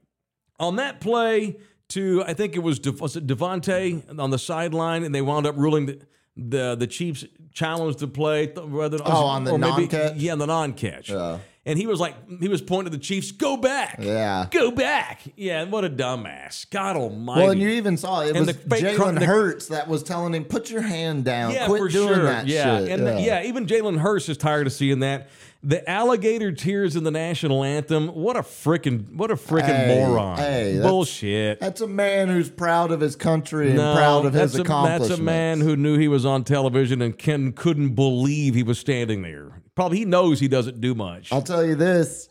[0.59, 1.57] On that play
[1.91, 5.45] to I think it was De, was it DeVonta on the sideline, and they wound
[5.45, 5.99] up ruling the
[6.37, 8.47] the, the Chiefs challenged the play.
[8.47, 10.15] th- Rather, Oh, on the or maybe- non-catch?
[10.15, 11.09] Yeah, on the non-catch.
[11.09, 11.39] Yeah.
[11.65, 13.97] And he was like, he was pointing to the Chiefs, go back.
[14.01, 14.47] Yeah.
[14.49, 15.21] Go back.
[15.35, 16.67] Yeah, what a dumbass.
[16.71, 17.41] God almighty.
[17.41, 20.33] Well, and you even saw it was fake cr- Jalen the- Hurts that was telling
[20.33, 21.51] him, "Put your hand down.
[21.53, 22.23] Yeah, Quit for doing sure.
[22.23, 25.29] that yeah, shit." and the- yeah, even Jalen Hurts is tired of seeing that.
[25.63, 28.07] The alligator tears in the national anthem.
[28.07, 30.37] What a freaking what a freaking Hey, moron.
[30.37, 31.59] hey, that's- Bullshit.
[31.59, 35.09] That's a man who's proud of his country and no, proud of his a, accomplishments.
[35.09, 38.79] That's a man who knew he was on television and Ken couldn't believe he was
[38.79, 39.61] standing there.
[39.75, 41.31] Probably he knows he doesn't do much.
[41.31, 42.29] I'll tell you this.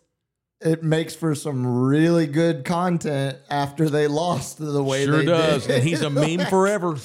[0.60, 5.66] It makes for some really good content after they lost the way sure they does.
[5.66, 5.76] did.
[5.76, 6.96] And he's a meme forever.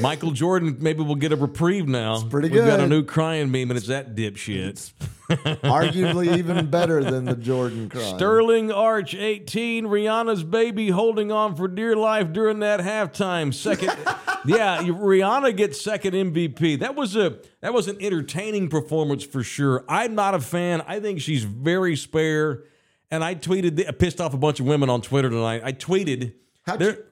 [0.00, 2.22] Michael Jordan, maybe we'll get a reprieve now.
[2.28, 4.92] pretty We've got a new crying meme, and it's that dipshit.
[5.28, 8.16] Arguably even better than the Jordan crime.
[8.16, 9.84] Sterling Arch, 18.
[9.86, 13.52] Rihanna's baby holding on for dear life during that halftime.
[13.52, 13.90] Second,
[14.46, 16.80] yeah, Rihanna gets second MVP.
[16.80, 19.84] That was a that was an entertaining performance for sure.
[19.88, 20.82] I'm not a fan.
[20.86, 22.64] I think she's very spare.
[23.10, 25.62] And I tweeted, I pissed off a bunch of women on Twitter tonight.
[25.64, 26.34] I tweeted,
[26.66, 27.04] How'd there, you-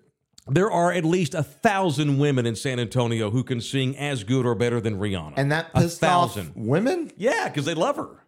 [0.49, 4.47] there are at least a thousand women in San Antonio who can sing as good
[4.47, 5.35] or better than Rihanna.
[5.37, 6.53] and that a pissed off thousand.
[6.55, 7.11] women?
[7.17, 8.25] Yeah, because they love her.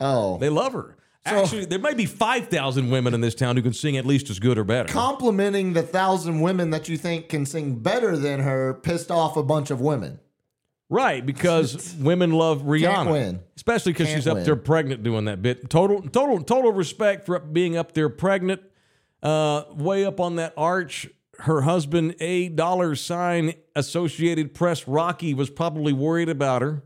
[0.00, 0.38] Oh.
[0.38, 0.96] They love her.
[1.26, 4.38] Actually, there may be 5,000 women in this town who can sing at least as
[4.38, 4.90] good or better.
[4.90, 9.42] Complimenting the thousand women that you think can sing better than her pissed off a
[9.42, 10.20] bunch of women.
[10.88, 13.12] right, because women love Rihanna.
[13.12, 13.40] win.
[13.56, 14.44] Especially because she's up win.
[14.44, 15.68] there pregnant doing that bit.
[15.68, 18.62] Total total total respect for being up there pregnant.
[19.22, 21.08] Uh, way up on that arch.
[21.40, 26.82] Her husband, a dollar sign Associated Press Rocky, was probably worried about her.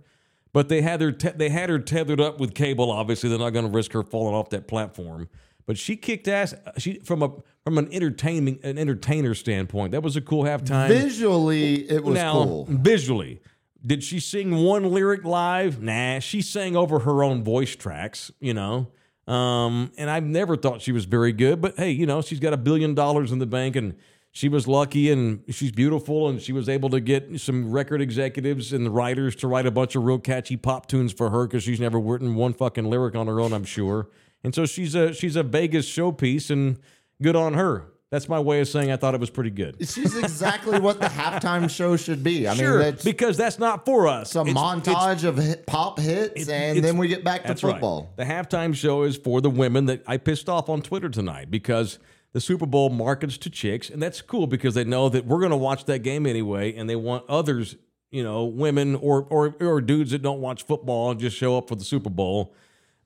[0.53, 2.91] But they had her te- they had her tethered up with cable.
[2.91, 5.29] Obviously, they're not going to risk her falling off that platform.
[5.65, 6.55] But she kicked ass.
[6.77, 7.33] She from a
[7.65, 9.93] from an entertaining an entertainer standpoint.
[9.93, 10.89] That was a cool halftime.
[10.89, 12.67] Visually, it was now cool.
[12.69, 13.41] visually,
[13.85, 15.81] did she sing one lyric live?
[15.81, 18.31] Nah, she sang over her own voice tracks.
[18.41, 18.89] You know.
[19.29, 22.53] Um, and I've never thought she was very good, but hey, you know, she's got
[22.53, 23.95] a billion dollars in the bank and
[24.35, 28.73] she was lucky and she's beautiful and she was able to get some record executives
[28.73, 31.63] and the writers to write a bunch of real catchy pop tunes for her because
[31.63, 34.09] she's never written one fucking lyric on her own, I'm sure.
[34.43, 36.79] And so she's a she's a Vegas showpiece and
[37.21, 37.89] good on her.
[38.11, 39.77] That's my way of saying I thought it was pretty good.
[39.89, 42.47] She's exactly what the halftime show should be.
[42.47, 44.35] I sure, mean, that's because that's not for us.
[44.37, 47.63] a It's- it's- montage of hit, pop hits, and then we get back to That's
[47.63, 47.73] right.
[47.73, 48.13] football.
[48.17, 51.99] The halftime show is for the women that I pissed off on Twitter tonight because
[52.33, 55.51] the Super Bowl markets to chicks, and that's cool because they know that we're going
[55.51, 57.77] to watch that game anyway, and they want others,
[58.11, 61.69] you know, women or or or dudes that don't watch football and just show up
[61.69, 62.55] for the Super Bowl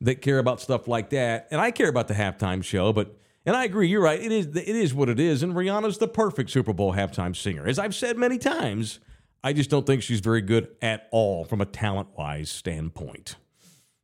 [0.00, 1.48] that care about stuff like that.
[1.50, 4.20] And I care about the halftime show, but and I agree, you're right.
[4.20, 7.66] It is it is what it is, and Rihanna's the perfect Super Bowl halftime singer.
[7.66, 9.00] As I've said many times,
[9.42, 13.36] I just don't think she's very good at all from a talent wise standpoint.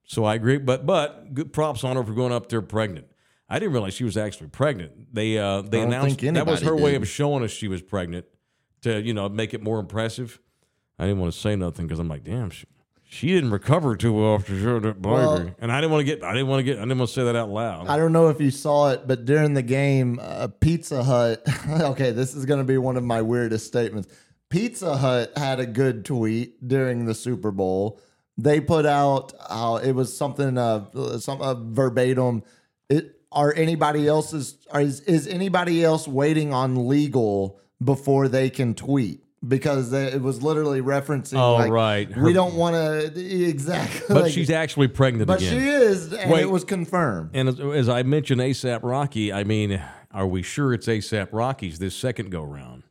[0.04, 3.06] So I agree, but but good props on her for going up there pregnant.
[3.52, 5.14] I didn't realize she was actually pregnant.
[5.14, 8.24] They uh, they announced that was her anybody way of showing us she was pregnant
[8.80, 10.40] to you know make it more impressive.
[10.98, 12.64] I didn't want to say nothing because I'm like, damn, she,
[13.04, 16.04] she didn't recover too well after she that baby, Well- and I didn't want to
[16.06, 17.88] get I didn't want to get I didn't want to say that out loud.
[17.88, 21.46] I don't know if you saw it, but during the game, uh, Pizza Hut.
[21.68, 24.08] okay, this is going to be one of my weirdest statements.
[24.48, 28.00] Pizza Hut had a good tweet during the Super Bowl.
[28.38, 32.44] They put out how it was something uh, some uh, verbatim.
[32.88, 39.21] It are anybody else's is is anybody else waiting on legal before they can tweet?
[39.47, 41.37] Because they, it was literally referencing.
[41.37, 42.16] Oh, like, right.
[42.16, 44.03] We don't want to exactly.
[44.09, 45.59] but like- she's actually pregnant but again.
[45.59, 46.42] she is, and Wait.
[46.42, 47.31] it was confirmed.
[47.35, 49.33] And as, as I mentioned, ASAP Rocky.
[49.33, 52.85] I mean, are we sure it's ASAP Rocky's this second go round?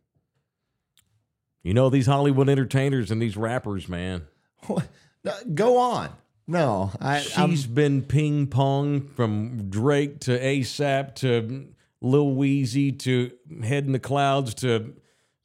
[1.64, 4.24] You know these Hollywood entertainers and these rappers, man.
[5.54, 6.10] Go on.
[6.52, 11.68] No, I, I'm, She's been ping pong from Drake to ASAP to
[12.02, 13.32] Lil Weezy to
[13.64, 14.94] Head in the Clouds to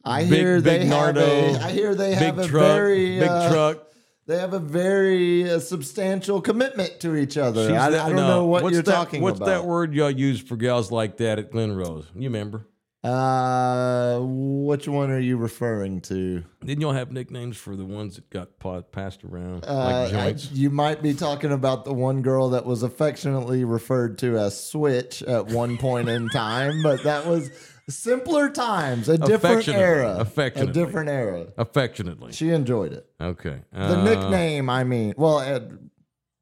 [0.04, 3.18] I Big- hear they Big have Nardo, a, I hear they have a Truck, very
[3.20, 3.82] Big uh, Truck.
[4.26, 7.72] They have a very uh, substantial commitment to each other.
[7.76, 8.26] I, that- I don't no.
[8.28, 9.46] know what you're that- talking What's about.
[9.48, 12.06] What's that word y'all use for gals like that at Glen Rose?
[12.16, 12.66] You remember?
[13.06, 16.42] Uh, which one are you referring to?
[16.64, 20.38] Didn't y'all have nicknames for the ones that got pa- passed around Uh, like I-
[20.52, 25.22] you might be talking about the one girl that was affectionately referred to as Switch
[25.22, 27.50] at one point in time, but that was
[27.88, 30.70] simpler times, a different era, Affectionately.
[30.82, 31.46] a different era.
[31.56, 32.32] Affectionately.
[32.32, 33.06] She enjoyed it.
[33.20, 33.60] Okay.
[33.72, 35.38] The Uh, nickname, I mean, well,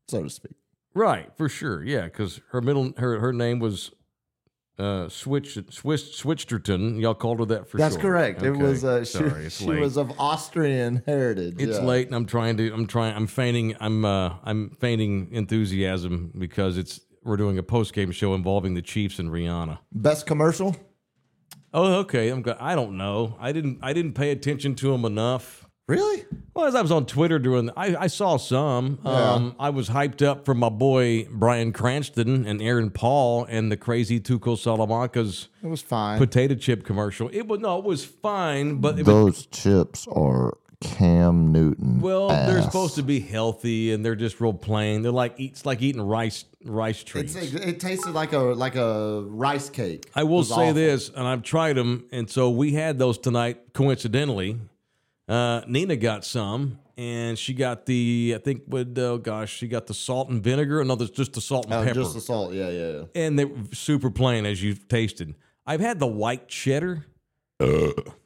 [0.08, 0.52] so to speak.
[0.94, 1.82] Right, for sure.
[1.84, 3.90] Yeah, because her middle her her name was
[4.78, 7.00] uh Switch Swiss Switcherton.
[7.00, 7.88] Y'all called her that for sure.
[7.88, 8.42] That's correct.
[8.42, 9.80] It was uh, she, Sorry, she late.
[9.80, 11.56] was of Austrian heritage.
[11.58, 11.84] it's yeah.
[11.84, 16.76] late and I'm trying to I'm trying I'm feigning I'm uh I'm feigning enthusiasm because
[16.76, 19.78] it's we're doing a post game show involving the Chiefs and Rihanna.
[19.92, 20.76] Best commercial?
[21.72, 22.28] Oh, okay.
[22.28, 23.36] I'm I don't know.
[23.40, 25.63] I didn't I didn't pay attention to them enough.
[25.86, 26.24] Really?
[26.54, 28.98] Well, as I was on Twitter doing, I, I saw some.
[29.04, 29.10] Yeah.
[29.32, 33.76] Um, I was hyped up for my boy Bryan Cranston and Aaron Paul and the
[33.76, 36.18] crazy Tuco Salamanca's It was fine.
[36.18, 37.28] potato chip commercial.
[37.32, 42.00] It was no, it was fine, but it was, Those chips are Cam Newton.
[42.00, 45.02] well, they're supposed to be healthy and they're just real plain.
[45.02, 47.34] They're like it's like eating rice rice treats.
[47.34, 50.10] It's, it tasted like a like a rice cake.
[50.14, 50.72] I will say awful.
[50.74, 53.72] this, and I've tried them, and so we had those tonight.
[53.74, 54.58] Coincidentally,
[55.28, 59.86] uh, Nina got some, and she got the I think with oh gosh, she got
[59.86, 60.80] the salt and vinegar.
[60.80, 62.52] Another just the salt and Oh, pepper, just the salt.
[62.52, 63.04] Yeah, yeah, yeah.
[63.14, 65.34] and they're super plain as you've tasted.
[65.66, 67.06] I've had the white cheddar.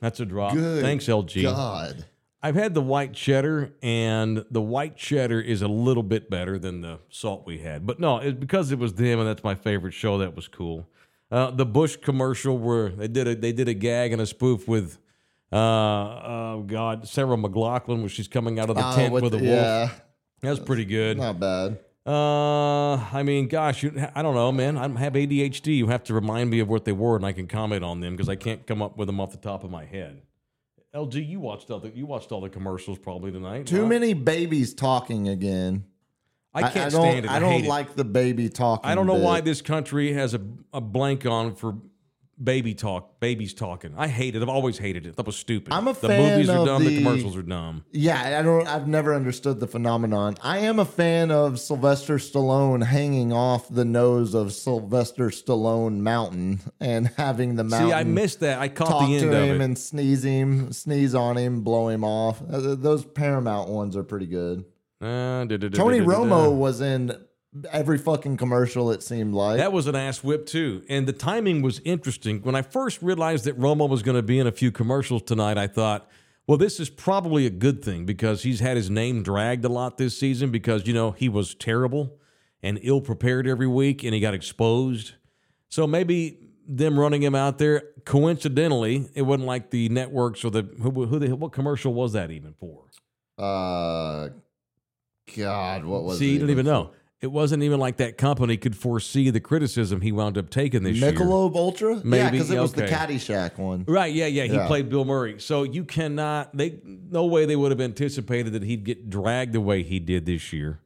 [0.01, 0.55] That's a drop.
[0.55, 1.43] Good Thanks, LG.
[1.43, 2.05] God.
[2.43, 6.81] I've had the white cheddar, and the white cheddar is a little bit better than
[6.83, 7.85] the salt we had.
[7.85, 10.19] But no, it's because it was them, and that's my favorite show.
[10.19, 10.89] That was cool.
[11.31, 14.67] Uh, the Bush commercial where they did a they did a gag and a spoof
[14.69, 14.99] with,
[15.53, 19.39] uh, oh God, Sarah McLachlan, where she's coming out of the Oh, tent with, a
[19.39, 19.43] wolf.
[19.43, 19.91] Yeah,
[20.43, 21.19] That was pretty good.
[21.19, 21.79] not bad.
[22.07, 24.79] Uh, I mean, gosh, you, I don't know, man.
[24.79, 25.77] I have ADHD.
[25.77, 28.15] You have to remind me of what they were, and I can comment on them
[28.17, 30.23] because I can't come up with them off the top of my head.
[30.95, 33.67] LG, you watched all the you watched all the commercials probably tonight.
[33.67, 35.85] Too many babies talking again.
[36.55, 37.31] I can't I don't, stand it.
[37.31, 37.69] I, I don't hate it.
[37.69, 38.91] like the baby talking.
[38.91, 39.23] I don't know bit.
[39.25, 40.41] why this country has a,
[40.73, 41.77] a blank on for
[42.43, 43.95] baby talk, babies talking.
[43.97, 44.43] I hate it.
[44.43, 45.17] I've always hated it.
[45.17, 45.73] That was stupid.
[45.73, 46.85] I'm a the fan movies are of dumb.
[46.85, 47.85] The, the- commercials are dumb.
[47.93, 48.67] Yeah, I don't.
[48.67, 50.37] I've never understood the phenomenon.
[50.43, 56.61] I am a fan of Sylvester Stallone hanging off the nose of Sylvester Stallone Mountain
[56.81, 57.89] and having the mountain.
[57.91, 58.59] See, I missed that.
[58.61, 59.65] I caught talk the end to of him it.
[59.65, 62.41] and sneeze him, sneeze on him, blow him off.
[62.43, 64.65] Uh, Those Paramount ones are pretty good.
[65.01, 66.01] Uh, da- da- da- Tony.
[66.01, 67.13] Romo was in
[67.71, 68.91] every fucking commercial.
[68.91, 72.41] It seemed like That was an ass whip too, and the timing was interesting.
[72.43, 75.59] When I first realized that Romo was going to be in a few commercials tonight,
[75.59, 76.09] I thought,
[76.47, 79.99] well, this is probably a good thing because he's had his name dragged a lot
[79.99, 82.19] this season because you know he was terrible
[82.63, 85.15] and ill prepared every week, and he got exposed.
[85.69, 90.63] So maybe them running him out there coincidentally, it wasn't like the networks or the
[90.83, 92.85] who, who the what commercial was that even for?
[93.39, 94.31] uh,
[95.37, 96.91] God, what was See, it you don't even know.
[97.21, 100.99] It wasn't even like that company could foresee the criticism he wound up taking this
[100.99, 101.13] year.
[101.13, 101.97] Michelob Ultra?
[102.05, 102.87] yeah, because it was the.
[102.87, 103.85] Caddyshack one.
[103.89, 104.45] Right, yeah, yeah.
[104.45, 104.69] He Yeah.
[104.69, 105.41] played Bill Murray.
[105.41, 109.61] So you cannot they no way they would have anticipated that he'd get dragged the
[109.61, 110.79] way he did this year.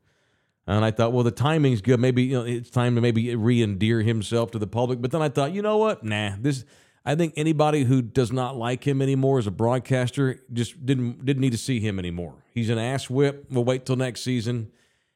[0.66, 2.00] And I thought, well, the timing's good.
[2.00, 5.02] Maybe you know, it's time to maybe re-endear himself to the public.
[5.02, 6.02] But then I thought, you know what?
[6.02, 6.64] Nah, this.
[7.04, 11.40] I think anybody who does not like him anymore as a broadcaster just didn't didn't
[11.42, 12.36] need to see him anymore.
[12.54, 13.46] He's an ass whip.
[13.50, 14.70] We'll wait till next season.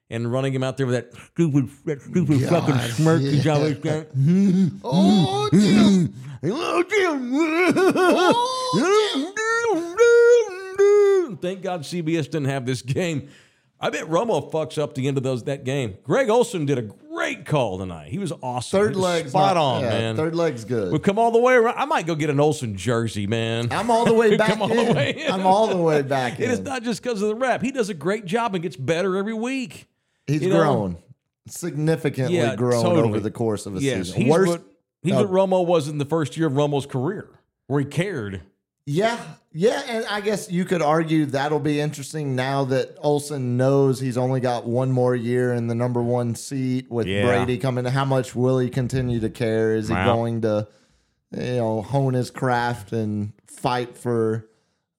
[0.08, 4.06] And running him out there with that stupid, that stupid fucking smirk he's always got.
[4.84, 6.14] Oh, Jim.
[11.42, 13.28] Thank God CBS didn't have this game.
[13.78, 15.98] I bet Romo fucks up the end of those that game.
[16.02, 18.10] Greg Olsen did a great call tonight.
[18.10, 18.80] He was awesome.
[18.80, 20.16] Third leg, spot not- on, yeah, man.
[20.16, 20.92] Third leg's good.
[20.92, 21.76] We've come all the way around.
[21.76, 23.68] I might go get an Olsen jersey, man.
[23.70, 24.86] I'm all the way back Come all in.
[24.86, 25.30] the way in.
[25.30, 26.64] I'm all the way back It is in.
[26.64, 27.60] not just because of the rep.
[27.60, 29.86] He does a great job and gets better every week.
[30.26, 30.96] He's you know- grown.
[31.48, 33.08] Significantly Yeah, grown totally.
[33.08, 34.22] over the course of a Yes, season.
[34.22, 34.62] he's Worst what
[35.02, 37.28] he's uh, what Romo was in the first year of Romo's career,
[37.68, 38.40] where he cared.
[38.84, 39.16] Yeah,
[39.52, 44.16] yeah, and I guess you could argue that'll be interesting now that Olsen knows he's
[44.18, 47.24] only got one more year in the number one seat with Yeah.
[47.26, 47.84] Brady coming.
[47.84, 49.74] How much will he continue to care?
[49.76, 50.66] Is he going to,
[51.32, 54.48] you know, hone his craft and fight for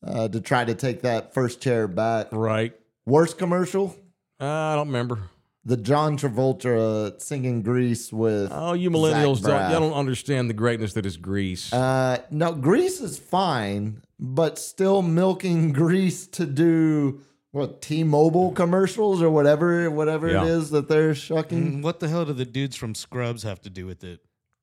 [0.02, 2.28] uh, to try to take that first chair back?
[2.32, 2.74] Right.
[3.06, 3.96] Worst commercial,
[4.40, 5.20] Uh, I don't remember.
[5.66, 8.50] the John Travolta singing "Grease" with.
[8.54, 9.70] Oh, you millennials Zach don't, Braff.
[9.74, 11.74] you don't understand the greatness that is Grease.
[11.74, 17.22] Uh, no, Grease is fine, but still milking Grease to do
[17.52, 20.44] what T-Mobile commercials or whatever, whatever Yeah.
[20.44, 21.80] it is that they're shucking.
[21.80, 24.20] Mm, What the hell do the dudes from Scrubs have to do with it?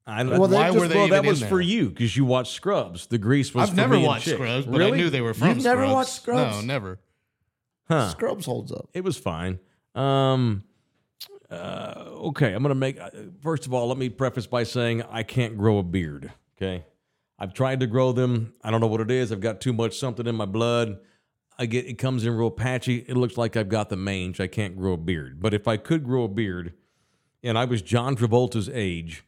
[0.06, 1.62] I, Well, they Why just- were they well, even that was in for there?
[1.62, 3.06] you because you watched Scrubs.
[3.08, 3.64] The Grease was.
[3.64, 4.36] I've for never me watched chicks.
[4.36, 4.92] Scrubs, but really?
[4.92, 6.56] I knew they were from You've never watched Scrubs?
[6.56, 7.00] No, never.
[7.88, 8.08] Huh.
[8.10, 8.88] Scrubs holds up.
[8.94, 9.58] It was fine.
[9.94, 10.64] Um,
[11.50, 13.00] uh, okay, I'm gonna make.
[13.00, 13.10] uh,
[13.42, 16.32] First of all, let me preface by saying I can't grow a beard.
[16.56, 16.84] Okay,
[17.38, 18.54] I've tried to grow them.
[18.62, 19.30] I don't know what it is.
[19.32, 20.98] I've got too much something in my blood.
[21.58, 23.04] I get it comes in real patchy.
[23.06, 24.40] It looks like I've got the mange.
[24.40, 25.40] I can't grow a beard.
[25.40, 26.72] But if I could grow a beard,
[27.42, 29.24] and I was John Travolta's age,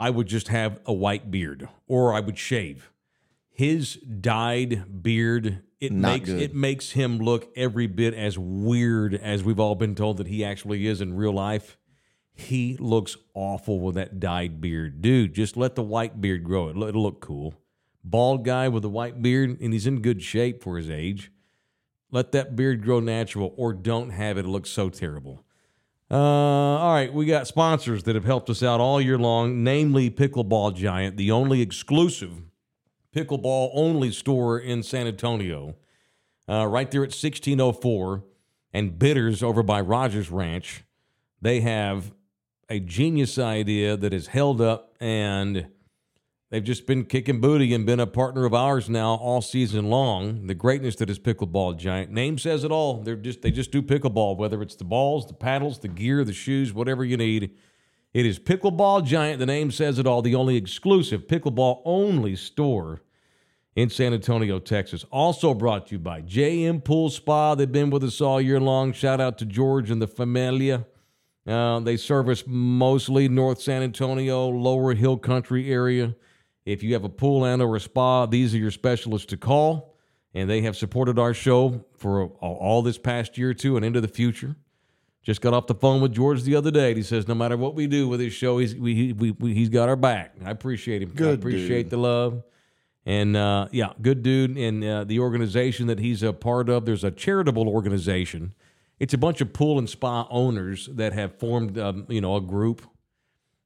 [0.00, 2.90] I would just have a white beard, or I would shave.
[3.50, 6.42] His dyed beard it Not makes good.
[6.42, 10.44] it makes him look every bit as weird as we've all been told that he
[10.44, 11.76] actually is in real life.
[12.34, 15.34] He looks awful with that dyed beard, dude.
[15.34, 16.68] Just let the white beard grow.
[16.68, 17.54] It'll, it'll look cool.
[18.04, 21.32] Bald guy with a white beard, and he's in good shape for his age.
[22.10, 24.44] Let that beard grow natural, or don't have it.
[24.44, 25.44] It looks so terrible.
[26.10, 30.08] Uh, all right, we got sponsors that have helped us out all year long, namely
[30.10, 32.47] Pickleball Giant, the only exclusive
[33.14, 35.76] pickleball only store in San Antonio,
[36.48, 38.24] uh, right there at 1604,
[38.72, 40.84] and Bitters over by Rogers Ranch.
[41.40, 42.12] They have
[42.68, 45.68] a genius idea that is held up, and
[46.50, 50.46] they've just been kicking booty and been a partner of ours now all season long.
[50.46, 52.10] The greatness that is Pickleball Giant.
[52.10, 53.02] Name says it all.
[53.02, 56.32] They're just they just do pickleball, whether it's the balls, the paddles, the gear, the
[56.32, 57.54] shoes, whatever you need.
[58.14, 59.38] It is Pickleball Giant.
[59.38, 60.22] The name says it all.
[60.22, 63.02] The only exclusive pickleball only store
[63.76, 65.04] in San Antonio, Texas.
[65.12, 67.54] Also brought to you by JM Pool Spa.
[67.54, 68.92] They've been with us all year long.
[68.92, 70.86] Shout out to George and the Familia.
[71.46, 76.14] Uh, they service mostly North San Antonio, Lower Hill Country area.
[76.66, 79.94] If you have a pool and or a spa, these are your specialists to call.
[80.34, 84.08] And they have supported our show for all, this past year, too, and into the
[84.08, 84.56] future.
[85.22, 86.88] Just got off the phone with George the other day.
[86.88, 89.54] and He says no matter what we do with this show, he's we, we, we,
[89.54, 90.34] he's got our back.
[90.44, 91.12] I appreciate him.
[91.18, 91.90] I appreciate dude.
[91.90, 92.42] the love.
[93.04, 94.56] And uh, yeah, good dude.
[94.56, 98.54] And uh, the organization that he's a part of, there's a charitable organization.
[98.98, 102.40] It's a bunch of pool and spa owners that have formed, um, you know, a
[102.40, 102.82] group.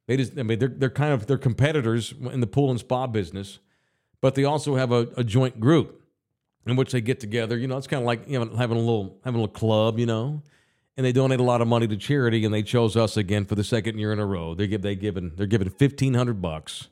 [0.07, 3.07] They just, I mean, they're they're kind of they're competitors in the pool and spa
[3.07, 3.59] business,
[4.21, 6.03] but they also have a, a joint group
[6.65, 7.57] in which they get together.
[7.57, 9.99] You know, it's kind of like you know having a little having a little club.
[9.99, 10.43] You know,
[10.95, 13.55] and they donate a lot of money to charity, and they chose us again for
[13.55, 14.53] the second year in a row.
[14.53, 16.89] They give they given they're giving fifteen hundred bucks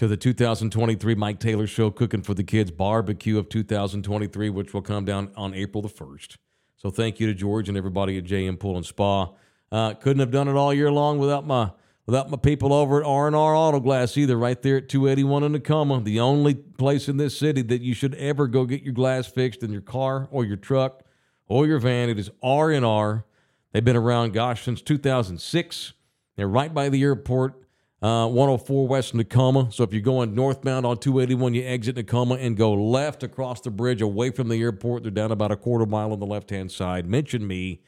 [0.00, 4.80] to the 2023 Mike Taylor Show Cooking for the Kids barbecue of 2023, which will
[4.80, 6.36] come down on April the 1st.
[6.78, 9.28] So thank you to George and everybody at JM Pool and Spa.
[9.70, 11.72] Uh, couldn't have done it all year long without my
[12.06, 14.38] without my people over at R and R Auto Glass either.
[14.38, 18.14] Right there at 281 in Tacoma, the only place in this city that you should
[18.14, 21.02] ever go get your glass fixed in your car or your truck
[21.50, 22.08] or your van.
[22.08, 23.26] It is R and R.
[23.72, 25.92] They've been around, gosh, since 2006.
[26.36, 27.56] They're right by the airport.
[28.00, 29.70] Uh, 104 West Tacoma.
[29.70, 33.70] So if you're going northbound on 281, you exit Tacoma and go left across the
[33.70, 35.02] bridge away from the airport.
[35.02, 37.04] They're down about a quarter mile on the left hand side.
[37.04, 37.82] Mention me,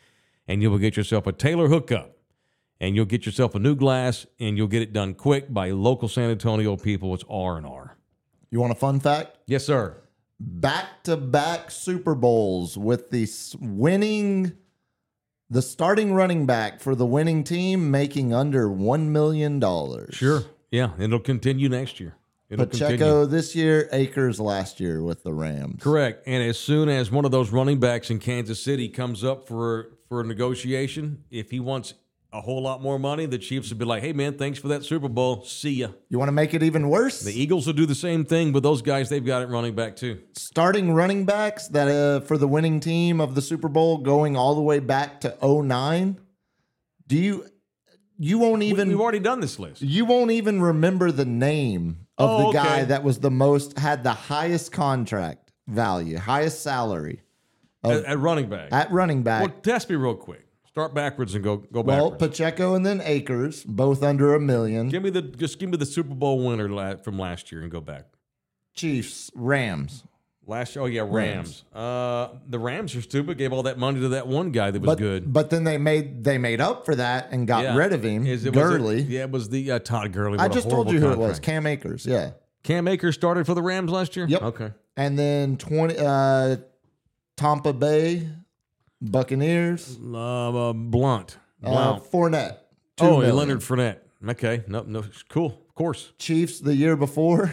[0.46, 2.18] and you will get yourself a Taylor hookup,
[2.78, 6.08] and you'll get yourself a new glass, and you'll get it done quick by local
[6.08, 7.14] San Antonio people.
[7.14, 7.96] It's R and R.
[8.50, 9.38] You want a fun fact?
[9.46, 9.96] Yes, sir.
[10.44, 13.28] Back to back Super Bowls with the
[13.60, 14.52] winning,
[15.48, 19.60] the starting running back for the winning team making under $1 million.
[20.10, 20.42] Sure.
[20.70, 22.16] Yeah, it'll continue next year.
[22.48, 22.96] It'll continue.
[22.96, 25.82] Pacheco this year, Akers last year with the Rams.
[25.82, 26.26] Correct.
[26.26, 29.92] And as soon as one of those running backs in Kansas City comes up for
[30.08, 31.94] for a negotiation, if he wants
[32.32, 34.84] a whole lot more money, the Chiefs would be like, "Hey, man, thanks for that
[34.84, 35.44] Super Bowl.
[35.44, 37.20] See ya." You want to make it even worse?
[37.20, 39.08] The Eagles will do the same thing but those guys.
[39.08, 40.20] They've got it running back too.
[40.34, 44.54] starting running backs that uh, for the winning team of the Super Bowl going all
[44.54, 46.18] the way back to 09.
[47.06, 47.46] Do you
[48.18, 48.88] you won't even.
[48.88, 49.82] We, have already done this list.
[49.82, 52.58] you won't even remember the name of Oh, the okay.
[52.68, 57.20] guy that was the most had the highest contract value, highest salary
[57.84, 58.68] At, at running back.
[58.72, 59.42] at running back.
[59.42, 60.46] well, test me real quick.
[60.72, 62.10] Start backwards and go go backwards.
[62.10, 62.28] well.
[62.30, 64.88] Pacheco and then Akers, both under a million.
[64.88, 67.70] give me the just give me the Super Bowl winner la- from last year and
[67.70, 68.06] go back.
[68.74, 70.04] Chiefs, Rams.
[70.46, 71.62] Last year, oh yeah, Rams.
[71.74, 73.38] Uh, the Rams are stupid.
[73.38, 75.32] Gave all that money to that one guy that was But good.
[75.32, 77.76] but then they made they made up for that and got Yeah.
[77.76, 78.26] rid of him.
[78.26, 79.02] Is it, was it- Gurley.
[79.02, 80.38] yeah, it was the uh, Todd Gurley.
[80.38, 81.38] I What just told you who it was.
[81.38, 82.06] Cam Akers.
[82.06, 82.30] Yeah.
[82.64, 84.26] Cam Akers started for the Rams last year.
[84.26, 84.42] Yep.
[84.42, 84.70] Okay.
[84.96, 86.56] And then 20 uh
[87.36, 88.28] Tampa Bay
[89.02, 89.98] Buccaneers.
[89.98, 91.36] Uh, Blunt.
[91.62, 92.04] Uh, Blount.
[92.10, 92.58] Fournette.
[92.96, 93.36] two oh, million.
[93.36, 93.98] Leonard Fournette.
[94.26, 94.62] Okay.
[94.68, 95.04] No, no.
[95.28, 95.58] Cool.
[95.68, 96.12] Of course.
[96.18, 97.52] Chiefs the year before.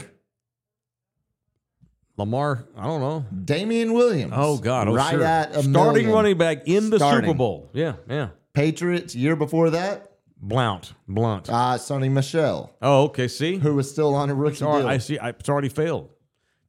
[2.17, 2.67] Lamar.
[2.77, 3.25] I don't know.
[3.45, 4.33] Damien Williams.
[4.35, 4.87] Oh God.
[4.89, 5.23] Oh, right sure.
[5.23, 6.11] at a starting million.
[6.11, 7.29] running back in the Starting.
[7.29, 7.69] Super Bowl.
[7.73, 7.93] Yeah.
[8.09, 8.29] Yeah.
[8.53, 10.11] Patriots year before that.
[10.41, 10.93] Blount.
[11.07, 11.49] Blunt.
[11.49, 13.27] Uh Sony Michel, oh, okay.
[13.27, 13.57] See.
[13.57, 14.89] who was still on a rookie Sorry, deal.
[14.89, 15.17] I see.
[15.17, 16.09] I, it's already failed.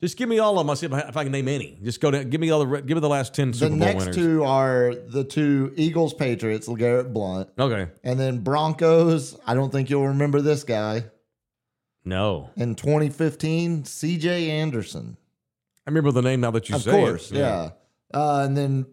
[0.03, 0.71] Just give me all of them.
[0.71, 1.79] I'll see if I, if I can name any.
[1.83, 2.31] Just go down.
[2.31, 2.81] Give me all the.
[2.81, 4.17] Give me the last ten the Super Bowl The next winners.
[4.17, 7.51] two are the two Eagles Patriots, LeGarrette Blount.
[7.59, 7.91] Okay.
[8.03, 11.05] And then Broncos, I don't think you'll remember this guy.
[12.05, 12.49] No.
[12.57, 15.19] In 2015, CJ Anderson.
[15.87, 17.37] I remember the name now that you of say course, it.
[17.39, 17.71] yeah.
[18.13, 18.87] Uh, and then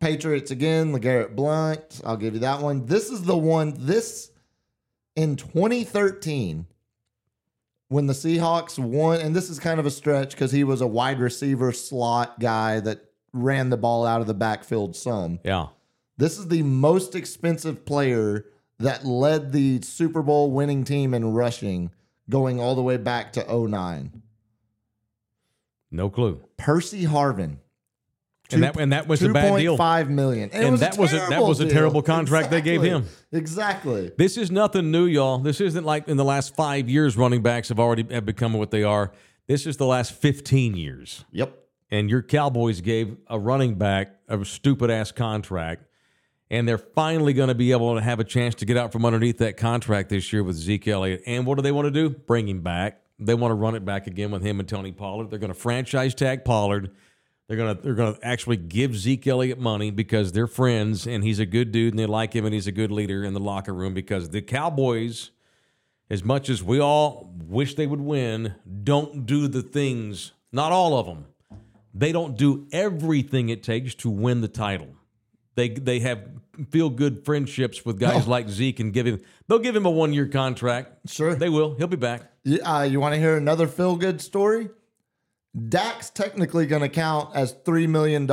[0.00, 2.00] Patriots again, LeGarrette Blount.
[2.04, 2.86] I'll give you that one.
[2.86, 3.74] This is the one.
[3.78, 4.32] This
[5.14, 6.66] in 2013
[7.92, 10.86] when the Seahawks won, and this is kind of a stretch because he was a
[10.86, 15.38] wide receiver slot guy that ran the ball out of the backfield some.
[15.44, 15.66] Yeah.
[16.16, 18.46] This is the most expensive player
[18.78, 21.90] that led the Super Bowl winning team in rushing,
[22.30, 24.22] going all the way back to 09.
[25.90, 26.40] No clue.
[26.56, 27.58] Percy Harvin.
[28.52, 29.76] And that and that was a bad deal.
[29.76, 30.50] 2.5 million.
[30.52, 31.72] And, And was that was a- that terrible was a deal.
[31.72, 33.06] terrible contract they gave him.
[33.32, 34.12] Exactly.
[34.16, 35.38] This is nothing new, y'all.
[35.38, 38.70] This isn't like in the last five years running backs have already have become what
[38.70, 39.12] they are.
[39.48, 41.24] This is the last 15 years.
[41.32, 41.58] Yep.
[41.90, 45.84] And your Cowboys gave a running back a stupid ass contract.
[46.50, 49.04] And they're finally going to be able to have a chance to get out from
[49.06, 51.22] underneath that contract this year with Zeke Elliott.
[51.26, 52.10] And what do they want to do?
[52.10, 53.00] Bring him back.
[53.18, 55.30] They want to run it back again with him and Tony Pollard.
[55.30, 56.90] They're going to franchise tag Pollard.
[57.52, 61.44] They're gonna they're gonna actually give Zeke Elliott money because they're friends and he's a
[61.44, 63.92] good dude and they like him and he's a good leader in the locker room
[63.92, 65.32] because the Cowboys,
[66.08, 70.32] as much as we all wish they would win, don't do the things.
[70.50, 71.26] Not all of them.
[71.92, 74.88] They don't do everything it takes to win the title.
[75.54, 76.26] They they have
[76.70, 80.14] feel good friendships with guys like Zeke and give him they'll give him a one
[80.14, 81.10] year contract.
[81.10, 81.34] Sure.
[81.34, 81.74] They will.
[81.74, 82.32] He'll be back.
[82.64, 84.70] Uh, you want to hear another feel good story?
[85.68, 88.26] Dak's technically going to count as $3 million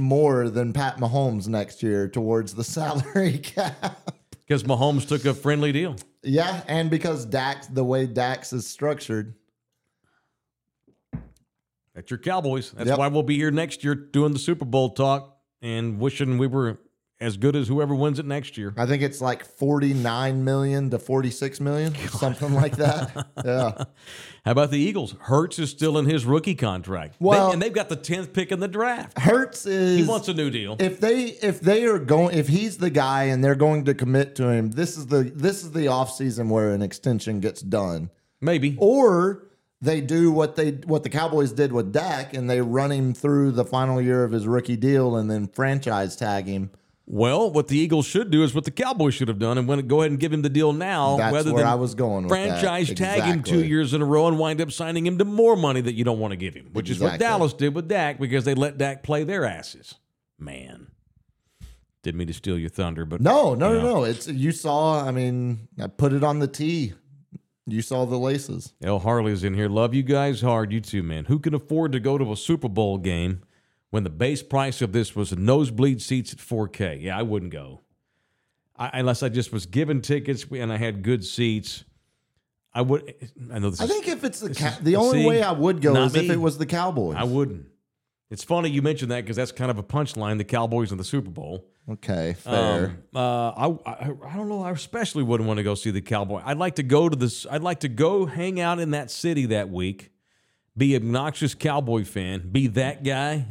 [0.00, 4.10] more than Pat Mahomes next year towards the salary cap.
[4.46, 5.96] Because Mahomes took a friendly deal.
[6.22, 6.62] yeah.
[6.66, 9.34] And because Dak's, the way Dak's is structured,
[11.94, 12.72] That's your Cowboys.
[12.72, 12.98] That's Yep.
[12.98, 16.80] why we'll be here next year doing the Super Bowl talk and wishing we were
[17.20, 18.74] as good as whoever wins it next year.
[18.76, 23.26] I think it's like 49 million to 46 million, something like that.
[23.44, 23.84] Yeah.
[24.44, 25.14] How about the Eagles?
[25.20, 27.12] Hurts is still in his rookie contract.
[27.18, 29.18] They- Well- and they've got the tenth pick in the draft.
[29.18, 30.76] Hurts is He wants a new deal.
[30.80, 34.34] if they if they are going if he's the guy and they're going to commit
[34.36, 38.10] to him, this is the this is the offseason where an extension gets done.
[38.40, 38.76] Maybe.
[38.78, 39.46] Or
[39.80, 43.52] they do what they what the Cowboys did with Dak and they run him through
[43.52, 46.70] the final year of his rookie deal and then franchise tag him
[47.06, 49.86] Well, what the Eagles should do is what the Cowboys should have done, and when
[49.86, 52.24] go ahead and give him the deal now, That's rather where than I was going
[52.24, 52.60] with that.
[52.62, 55.54] franchise tag him two years in a row and wind up signing him to more
[55.54, 58.18] money that you don't want to give him, which is what Dallas did with Dak
[58.18, 59.96] because they let Dak play their asses.
[60.38, 60.86] Man,
[62.02, 63.82] didn't mean to steal your thunder, but No, no, Yeah.
[63.82, 64.04] no, no.
[64.04, 65.06] It's you saw.
[65.06, 66.94] I mean, I put it on the tee.
[67.66, 68.72] You saw the laces.
[68.82, 69.68] El Harley's in here.
[69.68, 70.72] Love you guys hard.
[70.72, 71.26] You too, man.
[71.26, 73.42] Who can afford to go to a Super Bowl game
[73.94, 77.00] when the base price of this was nosebleed seats at 4K?
[77.00, 77.82] Yeah, I wouldn't go.
[78.76, 81.84] I, unless I just was given tickets and I had good seats.
[82.72, 83.14] I would.
[83.52, 83.80] I know this.
[83.80, 86.16] I is, think if it's the cow the only see, way I would go is
[86.16, 87.14] if it was the Cowboys.
[87.16, 87.66] I wouldn't.
[88.32, 90.38] It's funny you mentioned that because that's kind of a punchline.
[90.38, 91.64] The Cowboys in the Super Bowl.
[91.88, 92.86] Okay, fair.
[92.86, 94.64] Um, uh, I, I I don't know.
[94.64, 96.42] I especially wouldn't want to go see the Cowboy.
[96.44, 97.46] I'd like to go to this.
[97.48, 100.10] I'd like to go hang out in that city that week,
[100.76, 103.46] be obnoxious Cowboy fan, be that guy,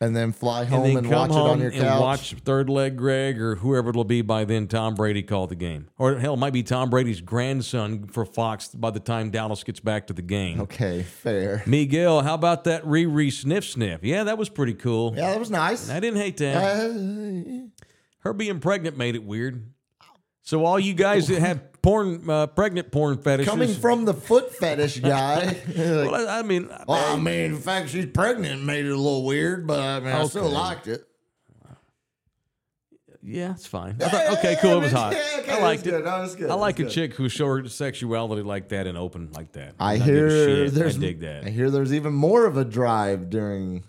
[0.00, 2.00] and then fly home and and, watch it on your and couch.
[2.00, 4.66] watch third leg Greg or whoever it'll be by then.
[4.68, 8.68] Tom Brady called the game, or hell, it might be Tom Brady's grandson for Fox
[8.68, 10.60] by the time Dallas gets back to the game.
[10.60, 11.62] Okay, fair.
[11.66, 14.02] Miguel, how about that Riri sniff sniff?
[14.02, 15.14] Yeah, that was pretty cool.
[15.16, 15.90] Yeah, that was nice.
[15.90, 16.56] I didn't hate that.
[16.56, 17.66] Uh,
[18.20, 19.72] Her being pregnant made it weird.
[20.42, 24.54] So all you guys that have porn, uh, pregnant porn fetishes, coming from the foot
[24.56, 25.44] fetish guy.
[25.44, 28.96] Like, Well, I I mean, well, I mean, the fact she's pregnant made it a
[28.96, 31.04] little weird, but I mean, I still liked it.
[33.22, 33.96] yeah, it's fine.
[34.00, 34.78] I thought, okay, cool.
[34.78, 35.12] It was hot.
[35.12, 35.90] Yeah, okay, I it liked it.
[35.90, 36.04] good.
[36.04, 36.50] No, it was good.
[36.50, 36.92] I It like was a good.
[36.92, 39.74] chick who showed sexuality like that and open like that.
[39.80, 40.74] I Not hear shit.
[40.74, 40.96] there's.
[40.96, 41.44] I dig that.
[41.44, 43.84] I hear there's even more of a drive during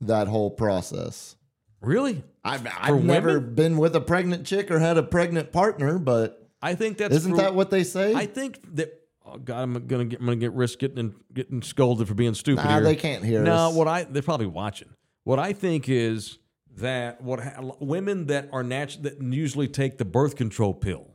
[0.00, 1.34] that whole process.
[1.80, 3.54] really, I've, I've never women?
[3.54, 7.32] been with a pregnant chick or had a pregnant partner, but I think that's isn't
[7.32, 8.14] for- that what they say?
[8.14, 8.94] I think that.
[9.24, 10.20] Oh God, I'm gonna get.
[10.20, 12.80] I'm gonna get risk getting getting scolded for being stupid Nah, here.
[12.82, 13.46] they can't hear us.
[13.46, 13.74] No, us.
[13.74, 14.88] what I they're probably watching.
[15.24, 16.38] What I think is
[16.78, 21.08] that what ha- women that are natural that usually take the birth control pill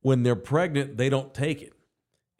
[0.00, 1.74] when they're pregnant, they don't take it,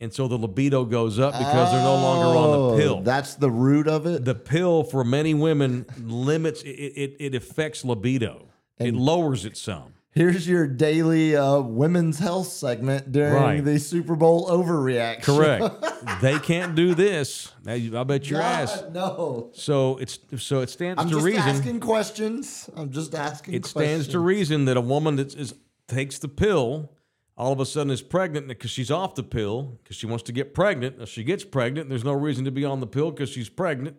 [0.01, 3.01] and so the libido goes up because they're no longer on Oh, the pill.
[3.03, 4.25] That's the root of it.
[4.25, 6.69] the pill for many women limits it.
[6.71, 8.49] It, it affects libido.
[8.79, 9.93] it lowers it some.
[10.15, 13.65] Here's your daily uh, women's health segment during Right.
[13.65, 15.23] the Super Bowl overreaction.
[15.23, 16.21] Correct.
[16.21, 17.51] they can't do this.
[17.67, 18.85] I bet your ass.
[18.93, 19.49] No.
[19.55, 21.41] So it's so it stands I'm to just reason.
[21.43, 22.69] asking questions.
[22.77, 23.55] I'm just asking.
[23.55, 25.55] it stands to reason that a woman that is
[25.89, 26.93] takes the pill
[27.35, 30.33] all of a sudden is pregnant because she's off the pill because she wants to
[30.33, 31.01] get pregnant.
[31.01, 33.97] If she gets pregnant, there's no reason to be on the pill because she's pregnant.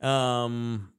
[0.00, 0.91] Um,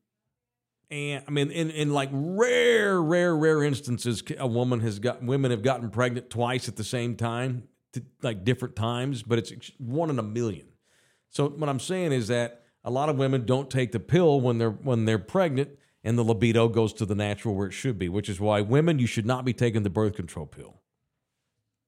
[0.93, 5.49] and I mean, in, in like rare, rare, rare instances, a woman has got women
[5.49, 7.63] have gotten pregnant twice at the same time,
[7.93, 10.67] t- like different times, but it's one in a million.
[11.29, 14.59] So what I'm saying is that a lot of women don't take the pill when
[14.59, 15.71] they're when they're pregnant,
[16.03, 18.07] and the libido goes to the natural where it should be.
[18.07, 20.82] Which is why women, you should not be taking the birth control pill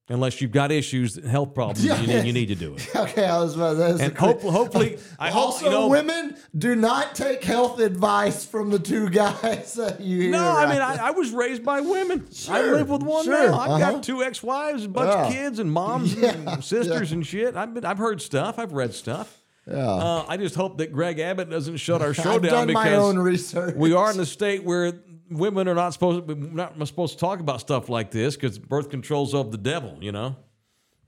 [0.09, 2.87] unless you've got issues, health problems, you, you need to do it.
[2.95, 4.03] Okay, I was about to.
[4.03, 8.71] And hope, hopefully, I hope also, you know, women do not take health advice from
[8.71, 10.31] the two guys that you hear.
[10.31, 12.27] No, I mean, I, I was raised by women.
[12.49, 13.59] I live with one sure, now.
[13.59, 13.91] I've uh-huh.
[13.91, 15.25] got two ex-wives, a bunch Yeah.
[15.27, 17.55] of kids, and moms Yeah, and sisters and shit.
[17.55, 18.57] I've been, I've heard stuff.
[18.59, 19.41] I've read stuff.
[19.67, 19.87] Yeah.
[19.87, 22.83] Uh, I just hope that Greg Abbott doesn't shut our show I've down done my
[22.83, 23.75] because own research.
[23.75, 24.91] we are in a state where
[25.29, 28.89] women are not supposed we're not supposed to talk about stuff like this because birth
[28.89, 29.97] control's of the devil.
[30.01, 30.35] You know.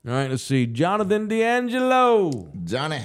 [0.06, 0.66] All right, let's see.
[0.66, 2.50] Jonathan D'Angelo.
[2.64, 3.02] Johnny.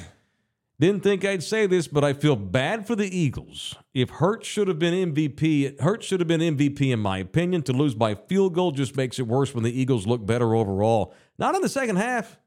[0.80, 3.76] Didn't think I'd say this, but I feel bad for the Eagles.
[3.94, 7.62] If Hurts should have been MVP, Hurts should have been MVP in my opinion.
[7.64, 11.14] To lose by field goal just makes it worse when the Eagles look better overall.
[11.38, 12.38] Not in the second half.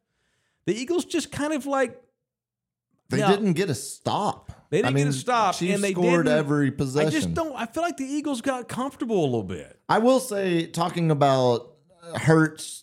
[0.67, 2.03] The Eagles just kind of like
[3.09, 3.31] They Yeah.
[3.31, 4.46] didn't get a stop.
[4.71, 7.35] They didn't I mean, get a stop, Chiefs and they scored didn't- every I just
[7.35, 7.55] don't.
[7.57, 9.79] I feel like the Eagles got comfortable a little bit.
[9.89, 11.73] I will say, talking about
[12.15, 12.83] Hurts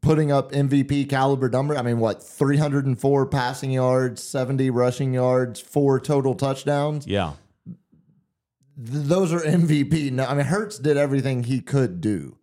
[0.00, 1.76] putting up MVP caliber number.
[1.76, 7.06] I mean, what 304 passing yards, 70 rushing yards, four total touchdowns.
[7.06, 7.32] Yeah,
[7.66, 7.76] Th-
[9.06, 10.10] those are MVP.
[10.10, 12.36] No, I mean, Hurts did everything he could do.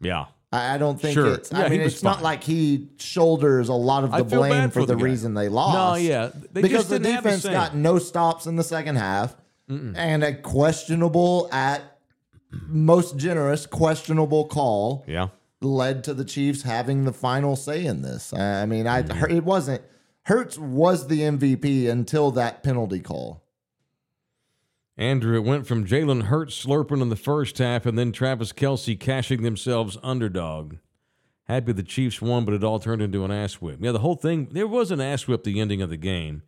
[0.00, 0.26] yeah.
[0.52, 1.32] I I don't think Sure.
[1.34, 1.50] it's.
[1.50, 4.86] Yeah, I mean, it's not like he shoulders a lot of the blame for, for
[4.86, 5.74] the the reason they lost.
[5.74, 6.30] No, yeah.
[6.52, 9.34] They because the defense got no stops in the second half,
[9.68, 11.82] and a questionable at
[12.66, 15.28] most generous questionable call Yeah.
[15.62, 18.32] led to the Chiefs having the final say in this.
[18.34, 19.34] I mean, I Mm-hmm.
[19.36, 19.82] it wasn't
[20.24, 23.41] Hurts was the MVP until that penalty call.
[25.02, 28.98] Andrew, it went from Jalen Hurts slurping in the first half and then Travis Kelce
[28.98, 30.76] cashing themselves underdog.
[31.44, 33.78] Happy the Chiefs won, but it all turned into an ass whip.
[33.80, 36.42] Yeah, the whole thing, there was an ass whip the ending of the game.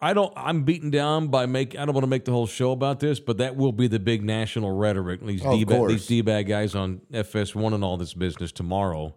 [0.00, 0.32] I don't.
[0.36, 1.76] I'm beaten down by make.
[1.76, 3.98] I don't want to make the whole show about this, but that will be the
[3.98, 5.20] big national rhetoric.
[5.20, 9.16] These oh, Of d these d bag guys on FS1 and all this business tomorrow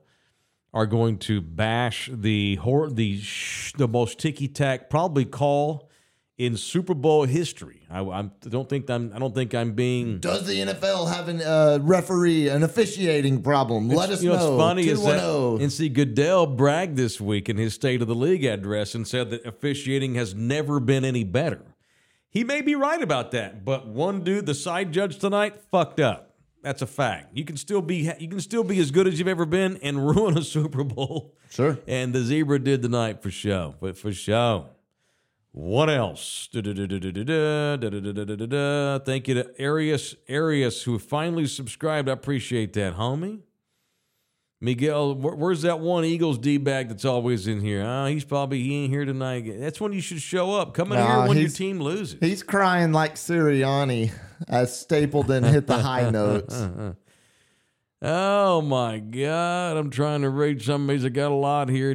[0.74, 5.91] are going to bash the hor- the sh- the most ticky tack probably call
[6.42, 7.82] in Super Bowl history.
[7.88, 9.12] I, I'm- don't think I'm.
[9.14, 10.18] I don't think I'm being.
[10.20, 13.88] Does the NFL have an uh, referee, an officiating problem?
[13.90, 14.56] Let us you know, know.
[14.56, 18.44] what's funny is that NC Goodell bragged this week in his State of the League
[18.44, 21.62] address and said that officiating has never been any better.
[22.32, 26.34] He may be right about that, but one dude, the side judge tonight, fucked up.
[26.64, 27.38] That's a fact.
[27.38, 30.04] You can still be you can still be as good as you've ever been and
[30.16, 31.36] ruin a Super Bowl.
[31.52, 31.78] Sure.
[31.88, 33.76] And the zebra did tonight for show.
[33.80, 34.70] But for show.
[35.54, 36.48] What else?
[36.54, 36.74] Thank you
[39.34, 42.08] to Arius Arius who finally subscribed.
[42.08, 43.42] I appreciate that, homie.
[44.64, 47.84] Miguel, where's that one Eagles D bag that's always in here?
[47.84, 49.44] Ah, he's probably he ain't here tonight.
[49.60, 50.76] That's when you should show up.
[50.76, 52.20] Come in here when your team loses.
[52.20, 54.12] He's crying like Sirianni
[54.48, 56.54] as Stapleton hit the high notes.
[56.54, 56.94] Uh, uh, uh.
[58.04, 59.78] Oh my God!
[59.78, 61.06] I'm trying to read some of these.
[61.06, 61.94] I got a lot here.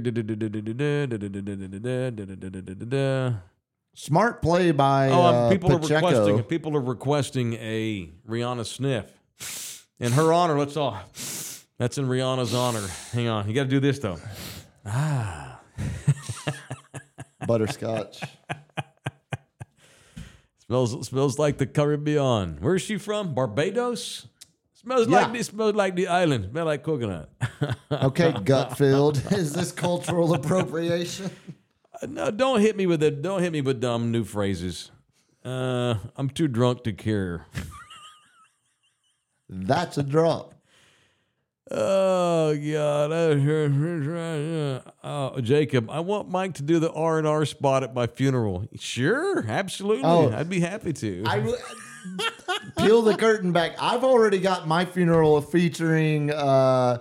[3.94, 6.42] Smart play by Oh, um, uh, people are requesting.
[6.44, 10.57] People are requesting a Rihanna sniff in her honor.
[10.57, 10.96] Let's all.
[11.78, 12.86] That's in Rihanna's honor.
[13.12, 14.18] Hang on, you got to do this though.
[14.84, 15.61] Ah,
[17.48, 18.22] butterscotch.
[20.66, 22.59] Smells smells like the Caribbean.
[22.61, 23.34] Where's she from?
[23.34, 24.28] Barbados.
[24.87, 25.22] Smells Yeah.
[25.22, 25.49] like this.
[25.49, 26.49] Smells like the island.
[26.53, 27.28] Smell like coconut.
[27.91, 29.16] Okay, gut filled.
[29.32, 31.30] Is this cultural appropriation?
[32.07, 33.11] no, don't hit me with the.
[33.11, 34.91] Don't hit me with dumb new phrases.
[35.45, 37.47] Uh, I'm too drunk to care.
[39.49, 40.55] That's a drop.
[41.70, 43.12] Oh God!
[45.03, 48.66] Oh, Jacob, I want Mike to do the R and R spot at my funeral.
[48.78, 50.05] Sure, absolutely.
[50.05, 50.30] Oh.
[50.32, 51.24] I'd be happy to.
[51.26, 51.39] I
[52.78, 53.76] peel the curtain back.
[53.80, 56.98] I've already got my funeral featuring uh,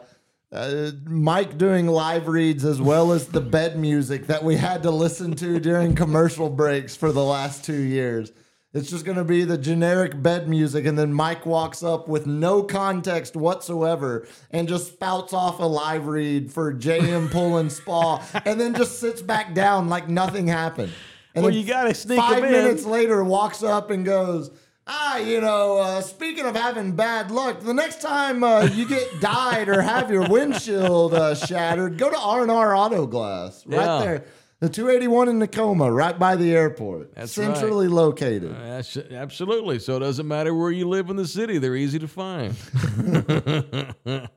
[0.51, 4.91] uh, Mike doing live reads as well as the bed music that we had to
[4.91, 8.32] listen to during commercial breaks for the last two years.
[8.74, 12.28] It's just going to be the generic bed music, and then Mike walks up with
[12.28, 18.22] no context whatsoever and just spouts off a live read for JM Pool and Spa,
[18.43, 20.91] and then just sits back down like nothing happened.
[21.34, 24.51] And Well, you gotta sneak five minutes later walks up and goes,
[24.88, 29.20] Ah, you know, uh, speaking of having bad luck, the next time uh, you get
[29.20, 34.00] died or have your windshield uh, shattered, go to R&R Auto Glass right Yeah.
[34.06, 34.26] there.
[34.62, 37.14] The 281 in Tacoma, right by the airport.
[37.16, 38.52] That's Centrally located.
[38.56, 39.80] That's- absolutely.
[39.80, 42.56] So it doesn't matter where you live in the city; they're easy to find.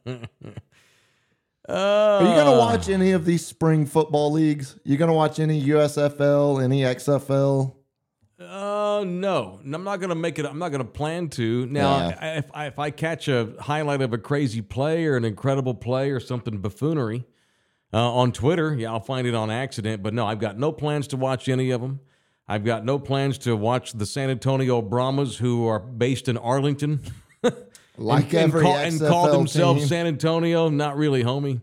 [1.69, 4.77] Are you going to watch any of these spring football leagues?
[4.85, 7.75] You going to watch any USFL, any XFL?
[8.49, 10.47] Uh, no, I'm not gonna make it.
[10.47, 11.67] I'm not gonna plan to.
[11.67, 12.19] Now, Yeah.
[12.21, 15.75] I- if I, if I catch a highlight of a crazy play or an incredible
[15.75, 17.27] play or something buffoonery
[17.93, 20.03] uh, on Twitter, yeah, I'll find it on accident.
[20.03, 22.01] But no, I've got no plans to watch any of them.
[22.49, 27.01] I've got no plans to watch the San Antonio Brahmas, who are based in Arlington,
[27.99, 29.89] Like and, every call, and call themselves team.
[29.89, 30.71] San Antonio.
[30.71, 31.61] Not really, homie.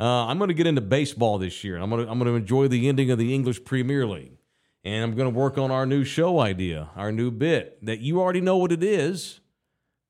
[0.00, 1.76] Uh, I'm going to get into baseball this year.
[1.76, 4.38] I'm going to I'm going to enjoy the ending of the English Premier League,
[4.84, 8.20] and I'm going to work on our new show idea, our new bit that you
[8.20, 9.40] already know what it is.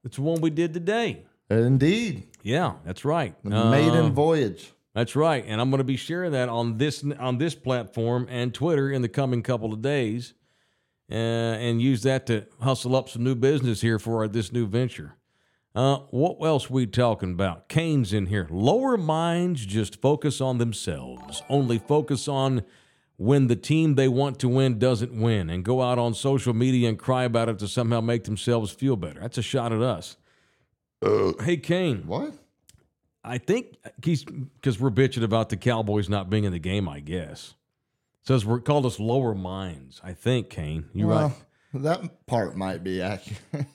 [0.04, 1.24] It's the one we did today.
[1.48, 2.28] Indeed.
[2.42, 3.34] Yeah, that's right.
[3.44, 4.72] The Uh, maiden voyage.
[4.94, 8.52] that's right, and I'm going to be sharing that on this on this platform and
[8.52, 10.34] Twitter in the coming couple of days,
[11.10, 14.66] uh, and use that to hustle up some new business here for our, this new
[14.66, 15.16] venture.
[15.74, 17.68] Uh, what else we talking about?
[17.68, 18.46] Kane's in here.
[18.50, 21.42] Lower minds just focus on themselves.
[21.48, 22.62] Only focus on
[23.16, 26.88] when the team they want to win doesn't win, and go out on social media
[26.88, 29.20] and cry about it to somehow make themselves feel better.
[29.20, 30.16] That's a shot at us.
[31.02, 32.06] Uh, hey, Kane.
[32.06, 32.32] What?
[33.22, 36.88] I think he's because we're bitching about the Cowboys not being in the game.
[36.88, 37.54] I guess
[38.24, 40.00] says we're called us lower minds.
[40.02, 41.32] I think Kane, you right?
[41.72, 43.40] Well, that part might be accurate.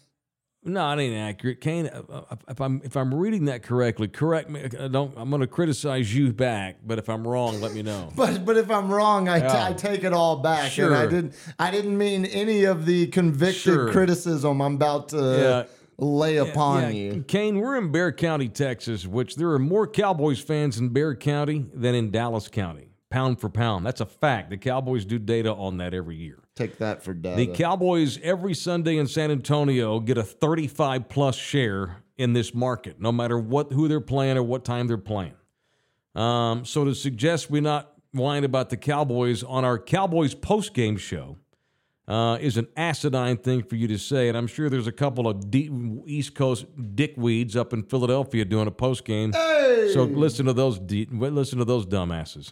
[0.64, 1.88] No, it ain't accurate, Kane.
[1.88, 4.62] uh, uh, If I'm if I'm reading that correctly, correct me.
[4.80, 5.14] I don't.
[5.18, 8.12] I'm going to criticize you back, but if I'm wrong, let me know.
[8.16, 9.45] But but if I'm wrong, I, t-.
[9.47, 10.78] I take it all back.
[10.78, 13.91] And I didn't I didn't mean any of the convicted Sure.
[13.91, 15.64] criticism I'm about to Yeah.
[15.97, 17.24] lay upon Yeah, you.
[17.26, 21.68] Kane, we're in Bexar County, Texas, which there are more Cowboys fans in Bexar County
[21.74, 23.86] than in Dallas County, pound for pound.
[23.86, 24.49] That's a fact.
[24.49, 26.39] The Cowboys do data on that every year.
[26.60, 27.38] Take that for data.
[27.38, 32.99] The Cowboys every Sunday in San Antonio get a 35 plus share in this market,
[32.99, 35.36] no matter what who they're playing or what time they're playing.
[36.16, 40.97] Um, so to suggest we not whine about the Cowboys on our Cowboys post game
[40.97, 41.38] show
[42.10, 45.30] uh, is an asinine thing for you to say, and I'm sure there's a couple
[45.30, 45.72] of deep
[46.05, 49.32] East Coast dickweeds up in Philadelphia doing a post game.
[49.32, 52.51] So listen to those de- listen to those dumbasses.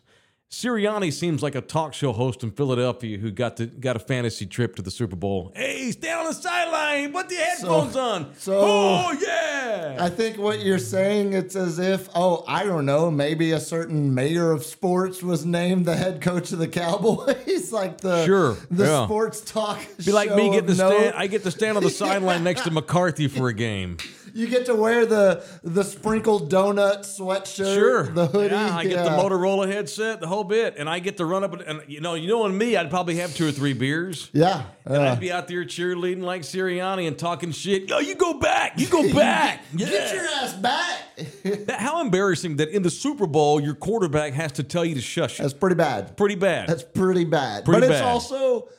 [0.49, 4.45] Sirianni seems like a talk show host in Philadelphia who got to got a fantasy
[4.45, 5.51] trip to the Super Bowl.
[5.53, 7.11] Hey, stay on the sideline.
[7.11, 8.33] Put the headphones on.
[8.37, 9.97] so- oh yeah.
[9.99, 14.13] I think what you're saying, it's as if, oh, I don't know, maybe a certain
[14.13, 18.85] mayor of sports was named the head coach of the Cowboys, like the Sure, the
[18.85, 19.05] yeah.
[19.05, 19.79] sports talk.
[20.05, 21.15] Be like me getting to of stand.
[21.15, 23.97] I get to stand on the sideline next to McCarthy for a game.
[24.37, 28.53] You get to wear the the sprinkled donut sweatshirt, Sure, the hoodie.
[28.53, 29.09] Yeah, I get the.
[29.09, 32.27] Motorola headset, the whole bit, and I get to run up and, you know, you
[32.27, 34.29] knowing me, I'd probably have two or three beers.
[34.33, 35.01] Yeah, And yeah.
[35.01, 35.15] I'd uh.
[35.15, 37.89] be out there cheerleading like Sirianni and talking shit.
[37.89, 38.73] Yo, you go back.
[38.79, 39.63] You go back.
[39.75, 41.01] Get your ass back.
[41.69, 45.39] How embarrassing that in the Super Bowl, your quarterback has to tell you to shush.
[45.39, 46.15] That's pretty bad.
[46.15, 46.69] pretty bad.
[46.69, 47.65] That's pretty bad.
[47.65, 48.69] Pretty but it's also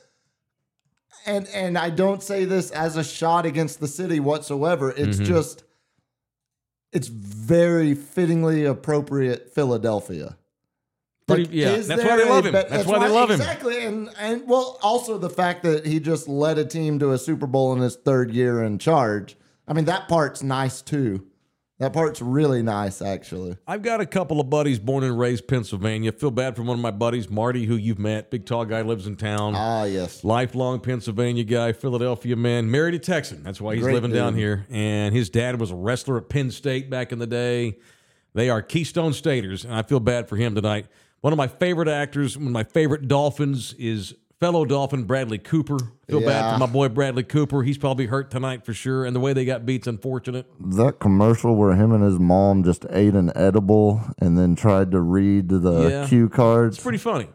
[1.35, 4.91] and and I don't say this as a shot against the city whatsoever.
[4.91, 5.25] It's Mm-hmm.
[5.25, 5.63] just
[6.91, 10.37] it's very fittingly appropriate Philadelphia.
[11.27, 12.51] Pretty- Like, yeah, that's why they love him.
[12.53, 13.39] bet- That's why they love him.
[13.39, 13.83] Exactly.
[13.85, 17.45] And and well also the fact that he just led a team to a Super
[17.47, 19.37] Bowl in his third year in charge.
[19.67, 21.27] I mean that part's nice too.
[21.79, 23.55] That part's really nice actually.
[23.65, 26.11] I've got a couple of buddies born and raised Pennsylvania.
[26.11, 28.29] Feel bad for one of my buddies, Marty, who you've met.
[28.29, 29.53] Big tall guy lives in town.
[29.55, 30.25] Ah yes.
[30.25, 33.43] lifelong Pennsylvania guy, Philadelphia man, married a Texan.
[33.43, 34.67] That's why he's Great living down here.
[34.69, 37.77] And his dad was a wrestler at Penn State back in the day.
[38.33, 40.87] They are Keystone Staters, and I feel bad for him tonight.
[41.21, 45.77] One of my favorite actors, one of my favorite Dolphins is fellow Dolphin Bradley Cooper.
[46.07, 47.61] Feel bad for my boy Bradley Cooper.
[47.63, 49.05] He's probably hurt tonight for sure.
[49.05, 50.45] And the way they got beat's unfortunate.
[50.59, 55.01] that commercial where him and his mom just ate an edible and then tried to
[55.01, 56.07] read the Yeah.
[56.07, 56.77] cue cards.
[56.77, 57.27] It's pretty funny.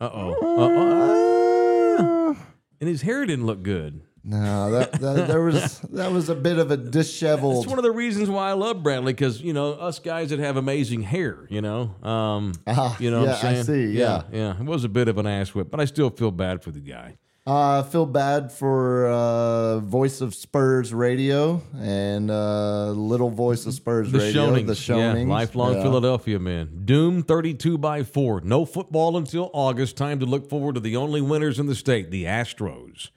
[0.00, 0.58] Uh oh.
[0.58, 2.36] Uh-oh.
[2.80, 4.02] And his hair didn't look good.
[4.24, 7.64] No, that, that there was that was a bit of a disheveled.
[7.64, 10.38] It's one of the reasons why I love Bradley because you know us guys that
[10.38, 11.46] have amazing hair.
[11.50, 13.64] You know, um, Ah, you know yeah, what I'm I saying?
[13.92, 14.22] see, yeah.
[14.32, 16.70] yeah, It was a bit of an ass whip, but I still feel bad for
[16.70, 17.16] the guy.
[17.44, 23.74] Uh, I feel bad for uh, Voice of Spurs Radio and uh, Little Voice of
[23.74, 24.46] Spurs The Radio.
[24.46, 25.26] Shonings, The Shonings.
[25.26, 25.82] yeah, lifelong Yeah.
[25.82, 26.82] Philadelphia man.
[26.84, 28.40] Doom 32 by four.
[28.42, 29.96] No football until August.
[29.96, 33.10] Time to look forward to the only winners in the state, the Astros.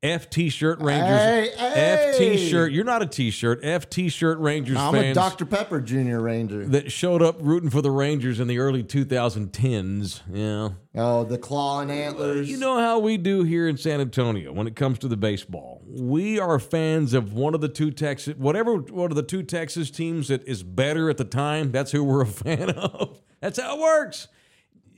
[0.00, 1.08] F T-shirt Rangers.
[1.08, 2.36] Hey, F hey!
[2.36, 2.70] T-shirt.
[2.70, 3.60] You're not a T-shirt.
[3.64, 5.44] F T-shirt Rangers I'm a Dr.
[5.44, 6.64] Pepper Junior Ranger.
[6.66, 10.20] that showed up rooting for the Rangers in the early 2010s.
[10.32, 10.68] Yeah.
[10.94, 12.48] oh, the claw and antlers.
[12.48, 15.82] You know how we do here in San Antonio when it comes to the baseball.
[15.84, 19.90] We are fans of one of the two Texas, whatever one of the two Texas
[19.90, 21.72] teams that is better at the time.
[21.72, 23.20] That's who we're a fan of.
[23.40, 24.28] That's how it works.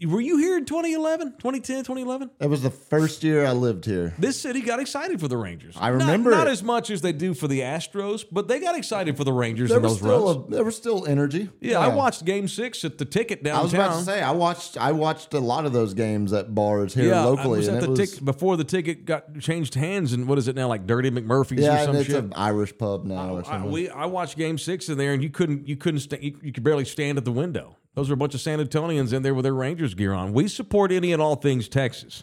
[0.06, 2.30] Were you here in 2011, 2010, 2011?
[2.40, 4.14] it was the first year I lived here.
[4.18, 5.76] This city got excited for the Rangers.
[5.78, 6.50] I remember not, it.
[6.50, 9.68] as much as they do for the Astros, but they got excited for the Rangers
[9.68, 10.22] There in was those runs.
[10.22, 11.50] still a, there was still energy.
[11.60, 13.60] yeah, I watched Game Six at the ticket downtown.
[13.60, 16.54] I was about to say I watched I watched a lot of those games at
[16.54, 17.56] bars here yeah, locally.
[17.56, 20.38] I was at it the was, tick before the ticket got changed hands, and what
[20.38, 22.24] is it now, like Dirty McMurphy's or yeah, some and it's shit?
[22.24, 23.70] an Irish pub now or I, something.
[23.70, 26.52] we I watched Game Six in there, and you couldn't you couldn't sta- you, you
[26.52, 27.76] could barely stand at the window.
[27.94, 30.32] Those were a bunch of San Antonians in there with their Rangers gear on.
[30.32, 32.22] We support any and all things Texas,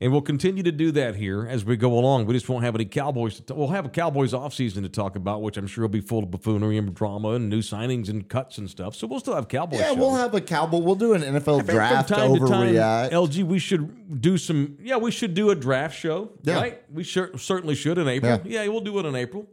[0.00, 2.26] and we'll continue to do that here as we go along.
[2.26, 3.36] We just won't have any Cowboys.
[3.36, 6.00] To t- we'll have a Cowboys offseason to talk about, which I'm sure will be
[6.00, 8.96] full of buffoonery and drama and new signings and cuts and stuff.
[8.96, 9.78] So we'll still have Cowboys.
[9.78, 9.98] yeah, shows.
[9.98, 10.78] we'll have a cowboy.
[10.78, 13.12] We'll do an NFL From draft time to time, overreact.
[13.12, 14.78] LG, we should do some.
[14.82, 16.32] Yeah, we should do a draft show.
[16.42, 16.56] Yeah.
[16.56, 16.82] Right?
[16.92, 18.40] We sure, certainly should in April.
[18.44, 18.66] Yeah.
[18.66, 19.46] we'll do it in April.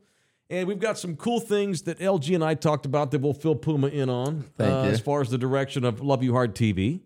[0.52, 3.56] And we've got some cool things that LG and I talked about that we'll fill
[3.56, 4.89] Puma in on Thank uh, you.
[4.89, 6.99] as far as the direction of Love You Hard TV.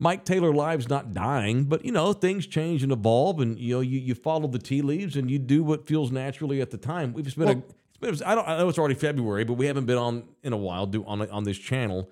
[0.00, 3.80] Mike Taylor Live's not dying, but you know things change and evolve, and you know
[3.80, 7.12] you, you follow the tea leaves and you do what feels naturally at the time.
[7.12, 7.62] We've been a,
[8.02, 10.52] it's been, I don't I know it's already February, but we haven't been on in
[10.52, 12.10] a while do on on this channel.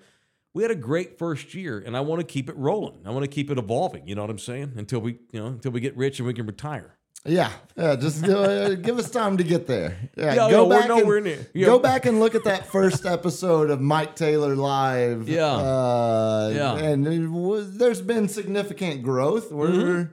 [0.53, 3.01] We had a great first year, and I want to keep it rolling.
[3.05, 4.07] I want to keep it evolving.
[4.07, 4.73] You know what I'm saying?
[4.77, 6.95] Until we you know until we get rich and we can retire.
[7.25, 7.95] Yeah, yeah.
[7.97, 9.97] Just uh, give us time to get there.
[10.15, 11.47] Yeah, Yeah, go yeah, we're back nowhere and, near.
[11.53, 11.65] Yeah.
[11.65, 15.27] Go back and look at that first episode of Mike Taylor live.
[15.27, 15.45] Yeah.
[15.45, 16.77] uh, Yeah.
[16.77, 19.51] And was, there's been significant growth.
[19.51, 20.11] We're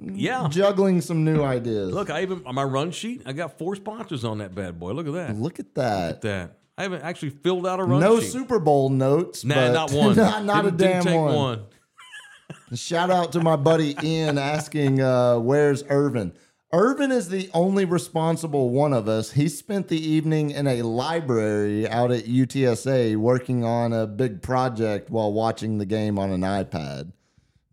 [0.00, 0.48] Yeah.
[0.50, 1.92] juggling some new ideas.
[1.92, 4.92] Look, I even on my run sheet, I got four sponsors on that bad boy.
[4.92, 5.36] Look at that.
[5.36, 6.06] Look at that.
[6.06, 6.56] Look at that.
[6.78, 8.30] I haven't actually filled out a run No sheet.
[8.32, 9.44] Super Bowl notes.
[9.44, 10.16] Nah, but not one.
[10.16, 11.34] not not a Didn't- didn't damn take one.
[11.34, 11.62] one.
[12.74, 16.32] Shout out to my buddy Ian asking, uh, "Where's Irvin?"
[16.72, 19.32] Irvin is the only responsible one of us.
[19.32, 25.10] He spent the evening in a library out at UTSA working on a big project
[25.10, 27.10] while watching the game on an iPad.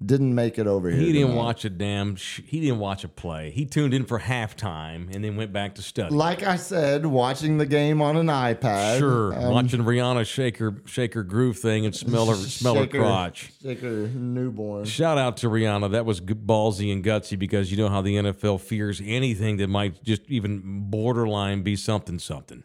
[0.05, 0.99] Didn't make it over here.
[0.99, 1.41] He didn't tonight.
[1.43, 2.15] watch a damn.
[2.17, 3.49] Sh- he didn't watch a play.
[3.49, 6.13] He tuned in for halftime and then went back to study.
[6.13, 8.99] Like I said, watching the game on an iPad.
[8.99, 12.85] Sure, Um, watching Rihanna shake her shake her groove thing and smell her smell her
[12.85, 13.51] crotch.
[13.63, 14.85] Shake her newborn.
[14.85, 15.89] Shout out to Rihanna.
[15.93, 20.03] That was ballsy and gutsy because you know how the NFL fears anything that might
[20.03, 22.63] just even borderline be something something.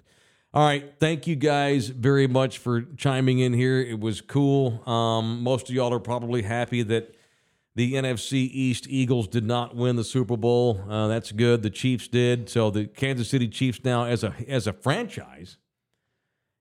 [0.52, 3.80] All right, thank you guys very much for chiming in here.
[3.80, 4.86] It was cool.
[4.86, 7.14] Um, most of y'all are probably happy that
[7.74, 10.84] the NFC East Eagles did not win the Super Bowl.
[10.88, 11.62] Uh, that's good.
[11.62, 12.48] The Chiefs did.
[12.48, 15.56] So the Kansas City Chiefs now, as a as a franchise,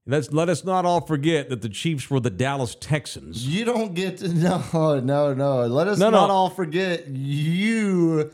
[0.06, 3.46] let's let us not all forget that the Chiefs were the Dallas Texans.
[3.48, 4.28] You don't get to
[4.74, 5.68] no, no, no.
[5.68, 6.34] Let us No, not no.
[6.34, 8.32] all forget you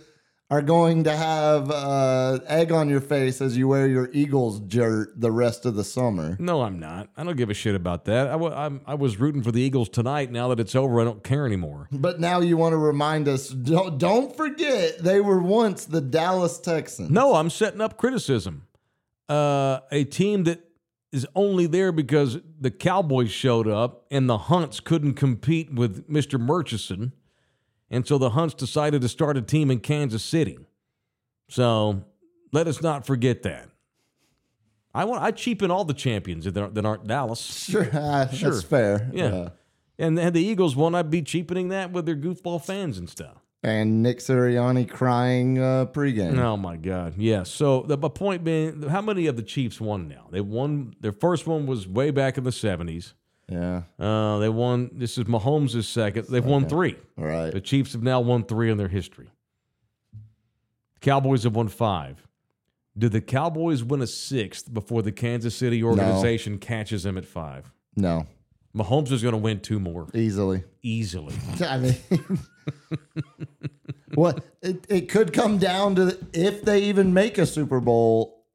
[0.49, 5.19] are going to have uh, egg on your face as you wear your Eagles shirt
[5.19, 6.37] the rest of the summer.
[6.39, 7.09] No, I'm not.
[7.17, 8.27] I don't give a shit about that.
[8.27, 10.31] I I'm- I was rooting for the Eagles tonight.
[10.31, 11.89] Now that it's over, I don't care anymore.
[11.91, 16.59] But now you want to remind us don't, don't forget they were once the Dallas
[16.59, 17.09] Texans.
[17.11, 18.67] No, I'm setting up criticism.
[19.27, 20.61] Uh, a team that
[21.11, 26.39] is only there because the Cowboys showed up and the Hunts couldn't compete with Mr.
[26.39, 27.11] Murchison.
[27.89, 30.57] And so the Hunts decided to start a team in Kansas City.
[31.49, 32.03] So
[32.51, 33.69] let us not forget that.
[34.93, 37.39] I want I cheapen all the champions that aren't, that aren't Dallas.
[37.41, 38.51] Sure, uh, Sure.
[38.51, 39.09] that's fair.
[39.13, 39.49] Yeah.
[39.99, 40.93] And, the Eagles won.
[40.95, 43.38] I'd be cheapening that with their goofball fans and stuff.
[43.63, 46.38] And Nick Sirianni crying uh, pregame.
[46.38, 47.15] Oh my God!
[47.17, 47.49] Yes.
[47.49, 50.27] So the my point being, how many of the Chiefs won now?
[50.31, 50.93] They won.
[51.01, 53.15] Their first one was way back in the seventies.
[53.49, 53.83] Yeah.
[53.97, 54.89] Uh, they won.
[54.93, 56.27] This is Mahomes' second.
[56.29, 56.95] They've won three.
[57.17, 57.51] All right.
[57.51, 59.29] The Chiefs have now won three in their history.
[60.95, 62.27] The Cowboys have won five.
[62.97, 67.71] Did the Cowboys win a sixth before the Kansas City organization catches them at five?
[67.95, 68.25] No,
[68.75, 70.63] Mahomes is going to win two more easily.
[70.81, 71.35] easily.
[71.61, 71.95] I mean,
[74.15, 78.45] what it, it could come down to if they even make a Super Bowl,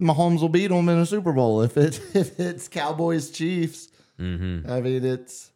[0.00, 1.62] Mahomes will beat them in a Super Bowl.
[1.62, 3.88] If it if it's Cowboys Chiefs,
[4.20, 4.70] Mm-hmm.
[4.70, 5.50] I mean it's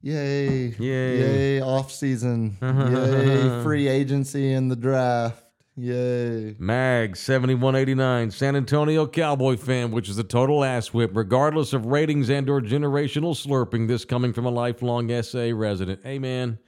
[0.00, 1.18] yay, Yay.
[1.18, 5.44] yay off season, yay free agency in the draft,
[5.76, 6.56] yay.
[6.58, 12.28] Mag 7189, San Antonio Cowboy fan, which is a total ass whip, regardless of ratings
[12.30, 13.86] and or generational slurping.
[13.88, 16.00] This coming from a lifelong SA resident.
[16.02, 16.58] Hey man,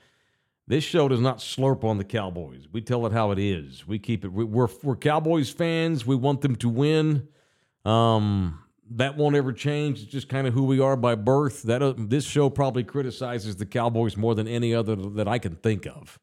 [0.68, 2.68] this show does not slurp on the Cowboys.
[2.72, 3.86] We tell it how it is.
[3.86, 4.32] We keep it.
[4.32, 6.06] we- We're we're Cowboys fans.
[6.06, 7.26] We want them to win.
[7.84, 8.60] Um,
[8.92, 10.02] that won't ever change.
[10.02, 11.62] It's just kind of who we are by birth.
[11.62, 15.56] That uh, this show probably criticizes the Cowboys more than any other that I can
[15.56, 16.18] think of.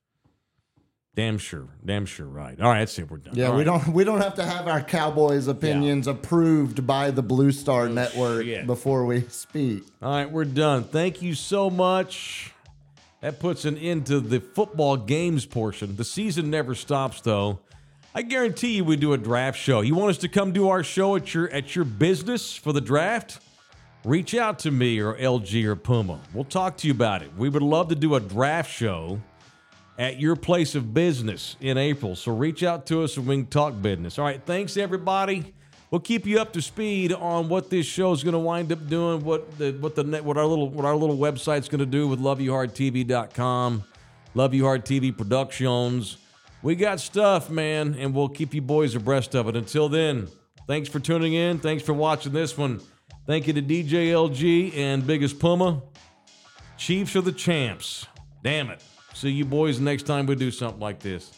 [1.14, 2.59] Damn sure, damn sure, right.
[2.62, 3.12] All right, that's it.
[3.12, 3.36] We're done.
[3.36, 3.84] Yeah, All we right.
[3.84, 8.45] don't we don't have to have our Cowboys opinions approved by the Blue Star Network
[8.45, 8.66] shit.
[8.66, 9.84] before we speak.
[10.01, 10.86] All right, we're done.
[10.86, 12.53] Thank you so much.
[13.20, 15.95] That puts an end to the football games portion.
[15.97, 17.59] The season never stops, though.
[18.14, 19.80] I guarantee you we do a draft show.
[19.80, 22.82] You want us to come do our show at your at your business for the
[22.82, 23.39] draft?
[24.03, 26.20] Reach out to me or LG or Puma.
[26.34, 27.32] We'll talk to you about it.
[27.38, 29.22] We would love to do a draft show
[29.97, 32.18] at your place of business in April.
[32.18, 34.20] So reach out to us and we can talk business.
[34.20, 35.53] All right, thanks everybody.
[35.89, 38.89] We'll keep you up to speed on what this show is going to wind up
[38.89, 41.86] doing, what the what the net, what our little what our little website's going to
[41.86, 43.84] do with loveyouhardtv.com,
[44.34, 46.18] Love You Hard TV Productions.
[46.64, 49.55] We got stuff, man, and we'll keep you boys abreast of it.
[49.55, 50.28] Until then,
[50.68, 51.57] thanks for tuning in.
[51.59, 52.82] Thanks for watching this one.
[53.26, 55.82] Thank you to DJ LG and Biggest Puma.
[56.78, 58.05] Chiefs are the champs.
[58.43, 58.84] Damn it.
[59.14, 61.32] See you boys next time we do something like this.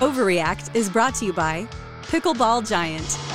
[0.00, 1.66] Overreact is brought to you by
[2.02, 3.33] Pickleball Giant.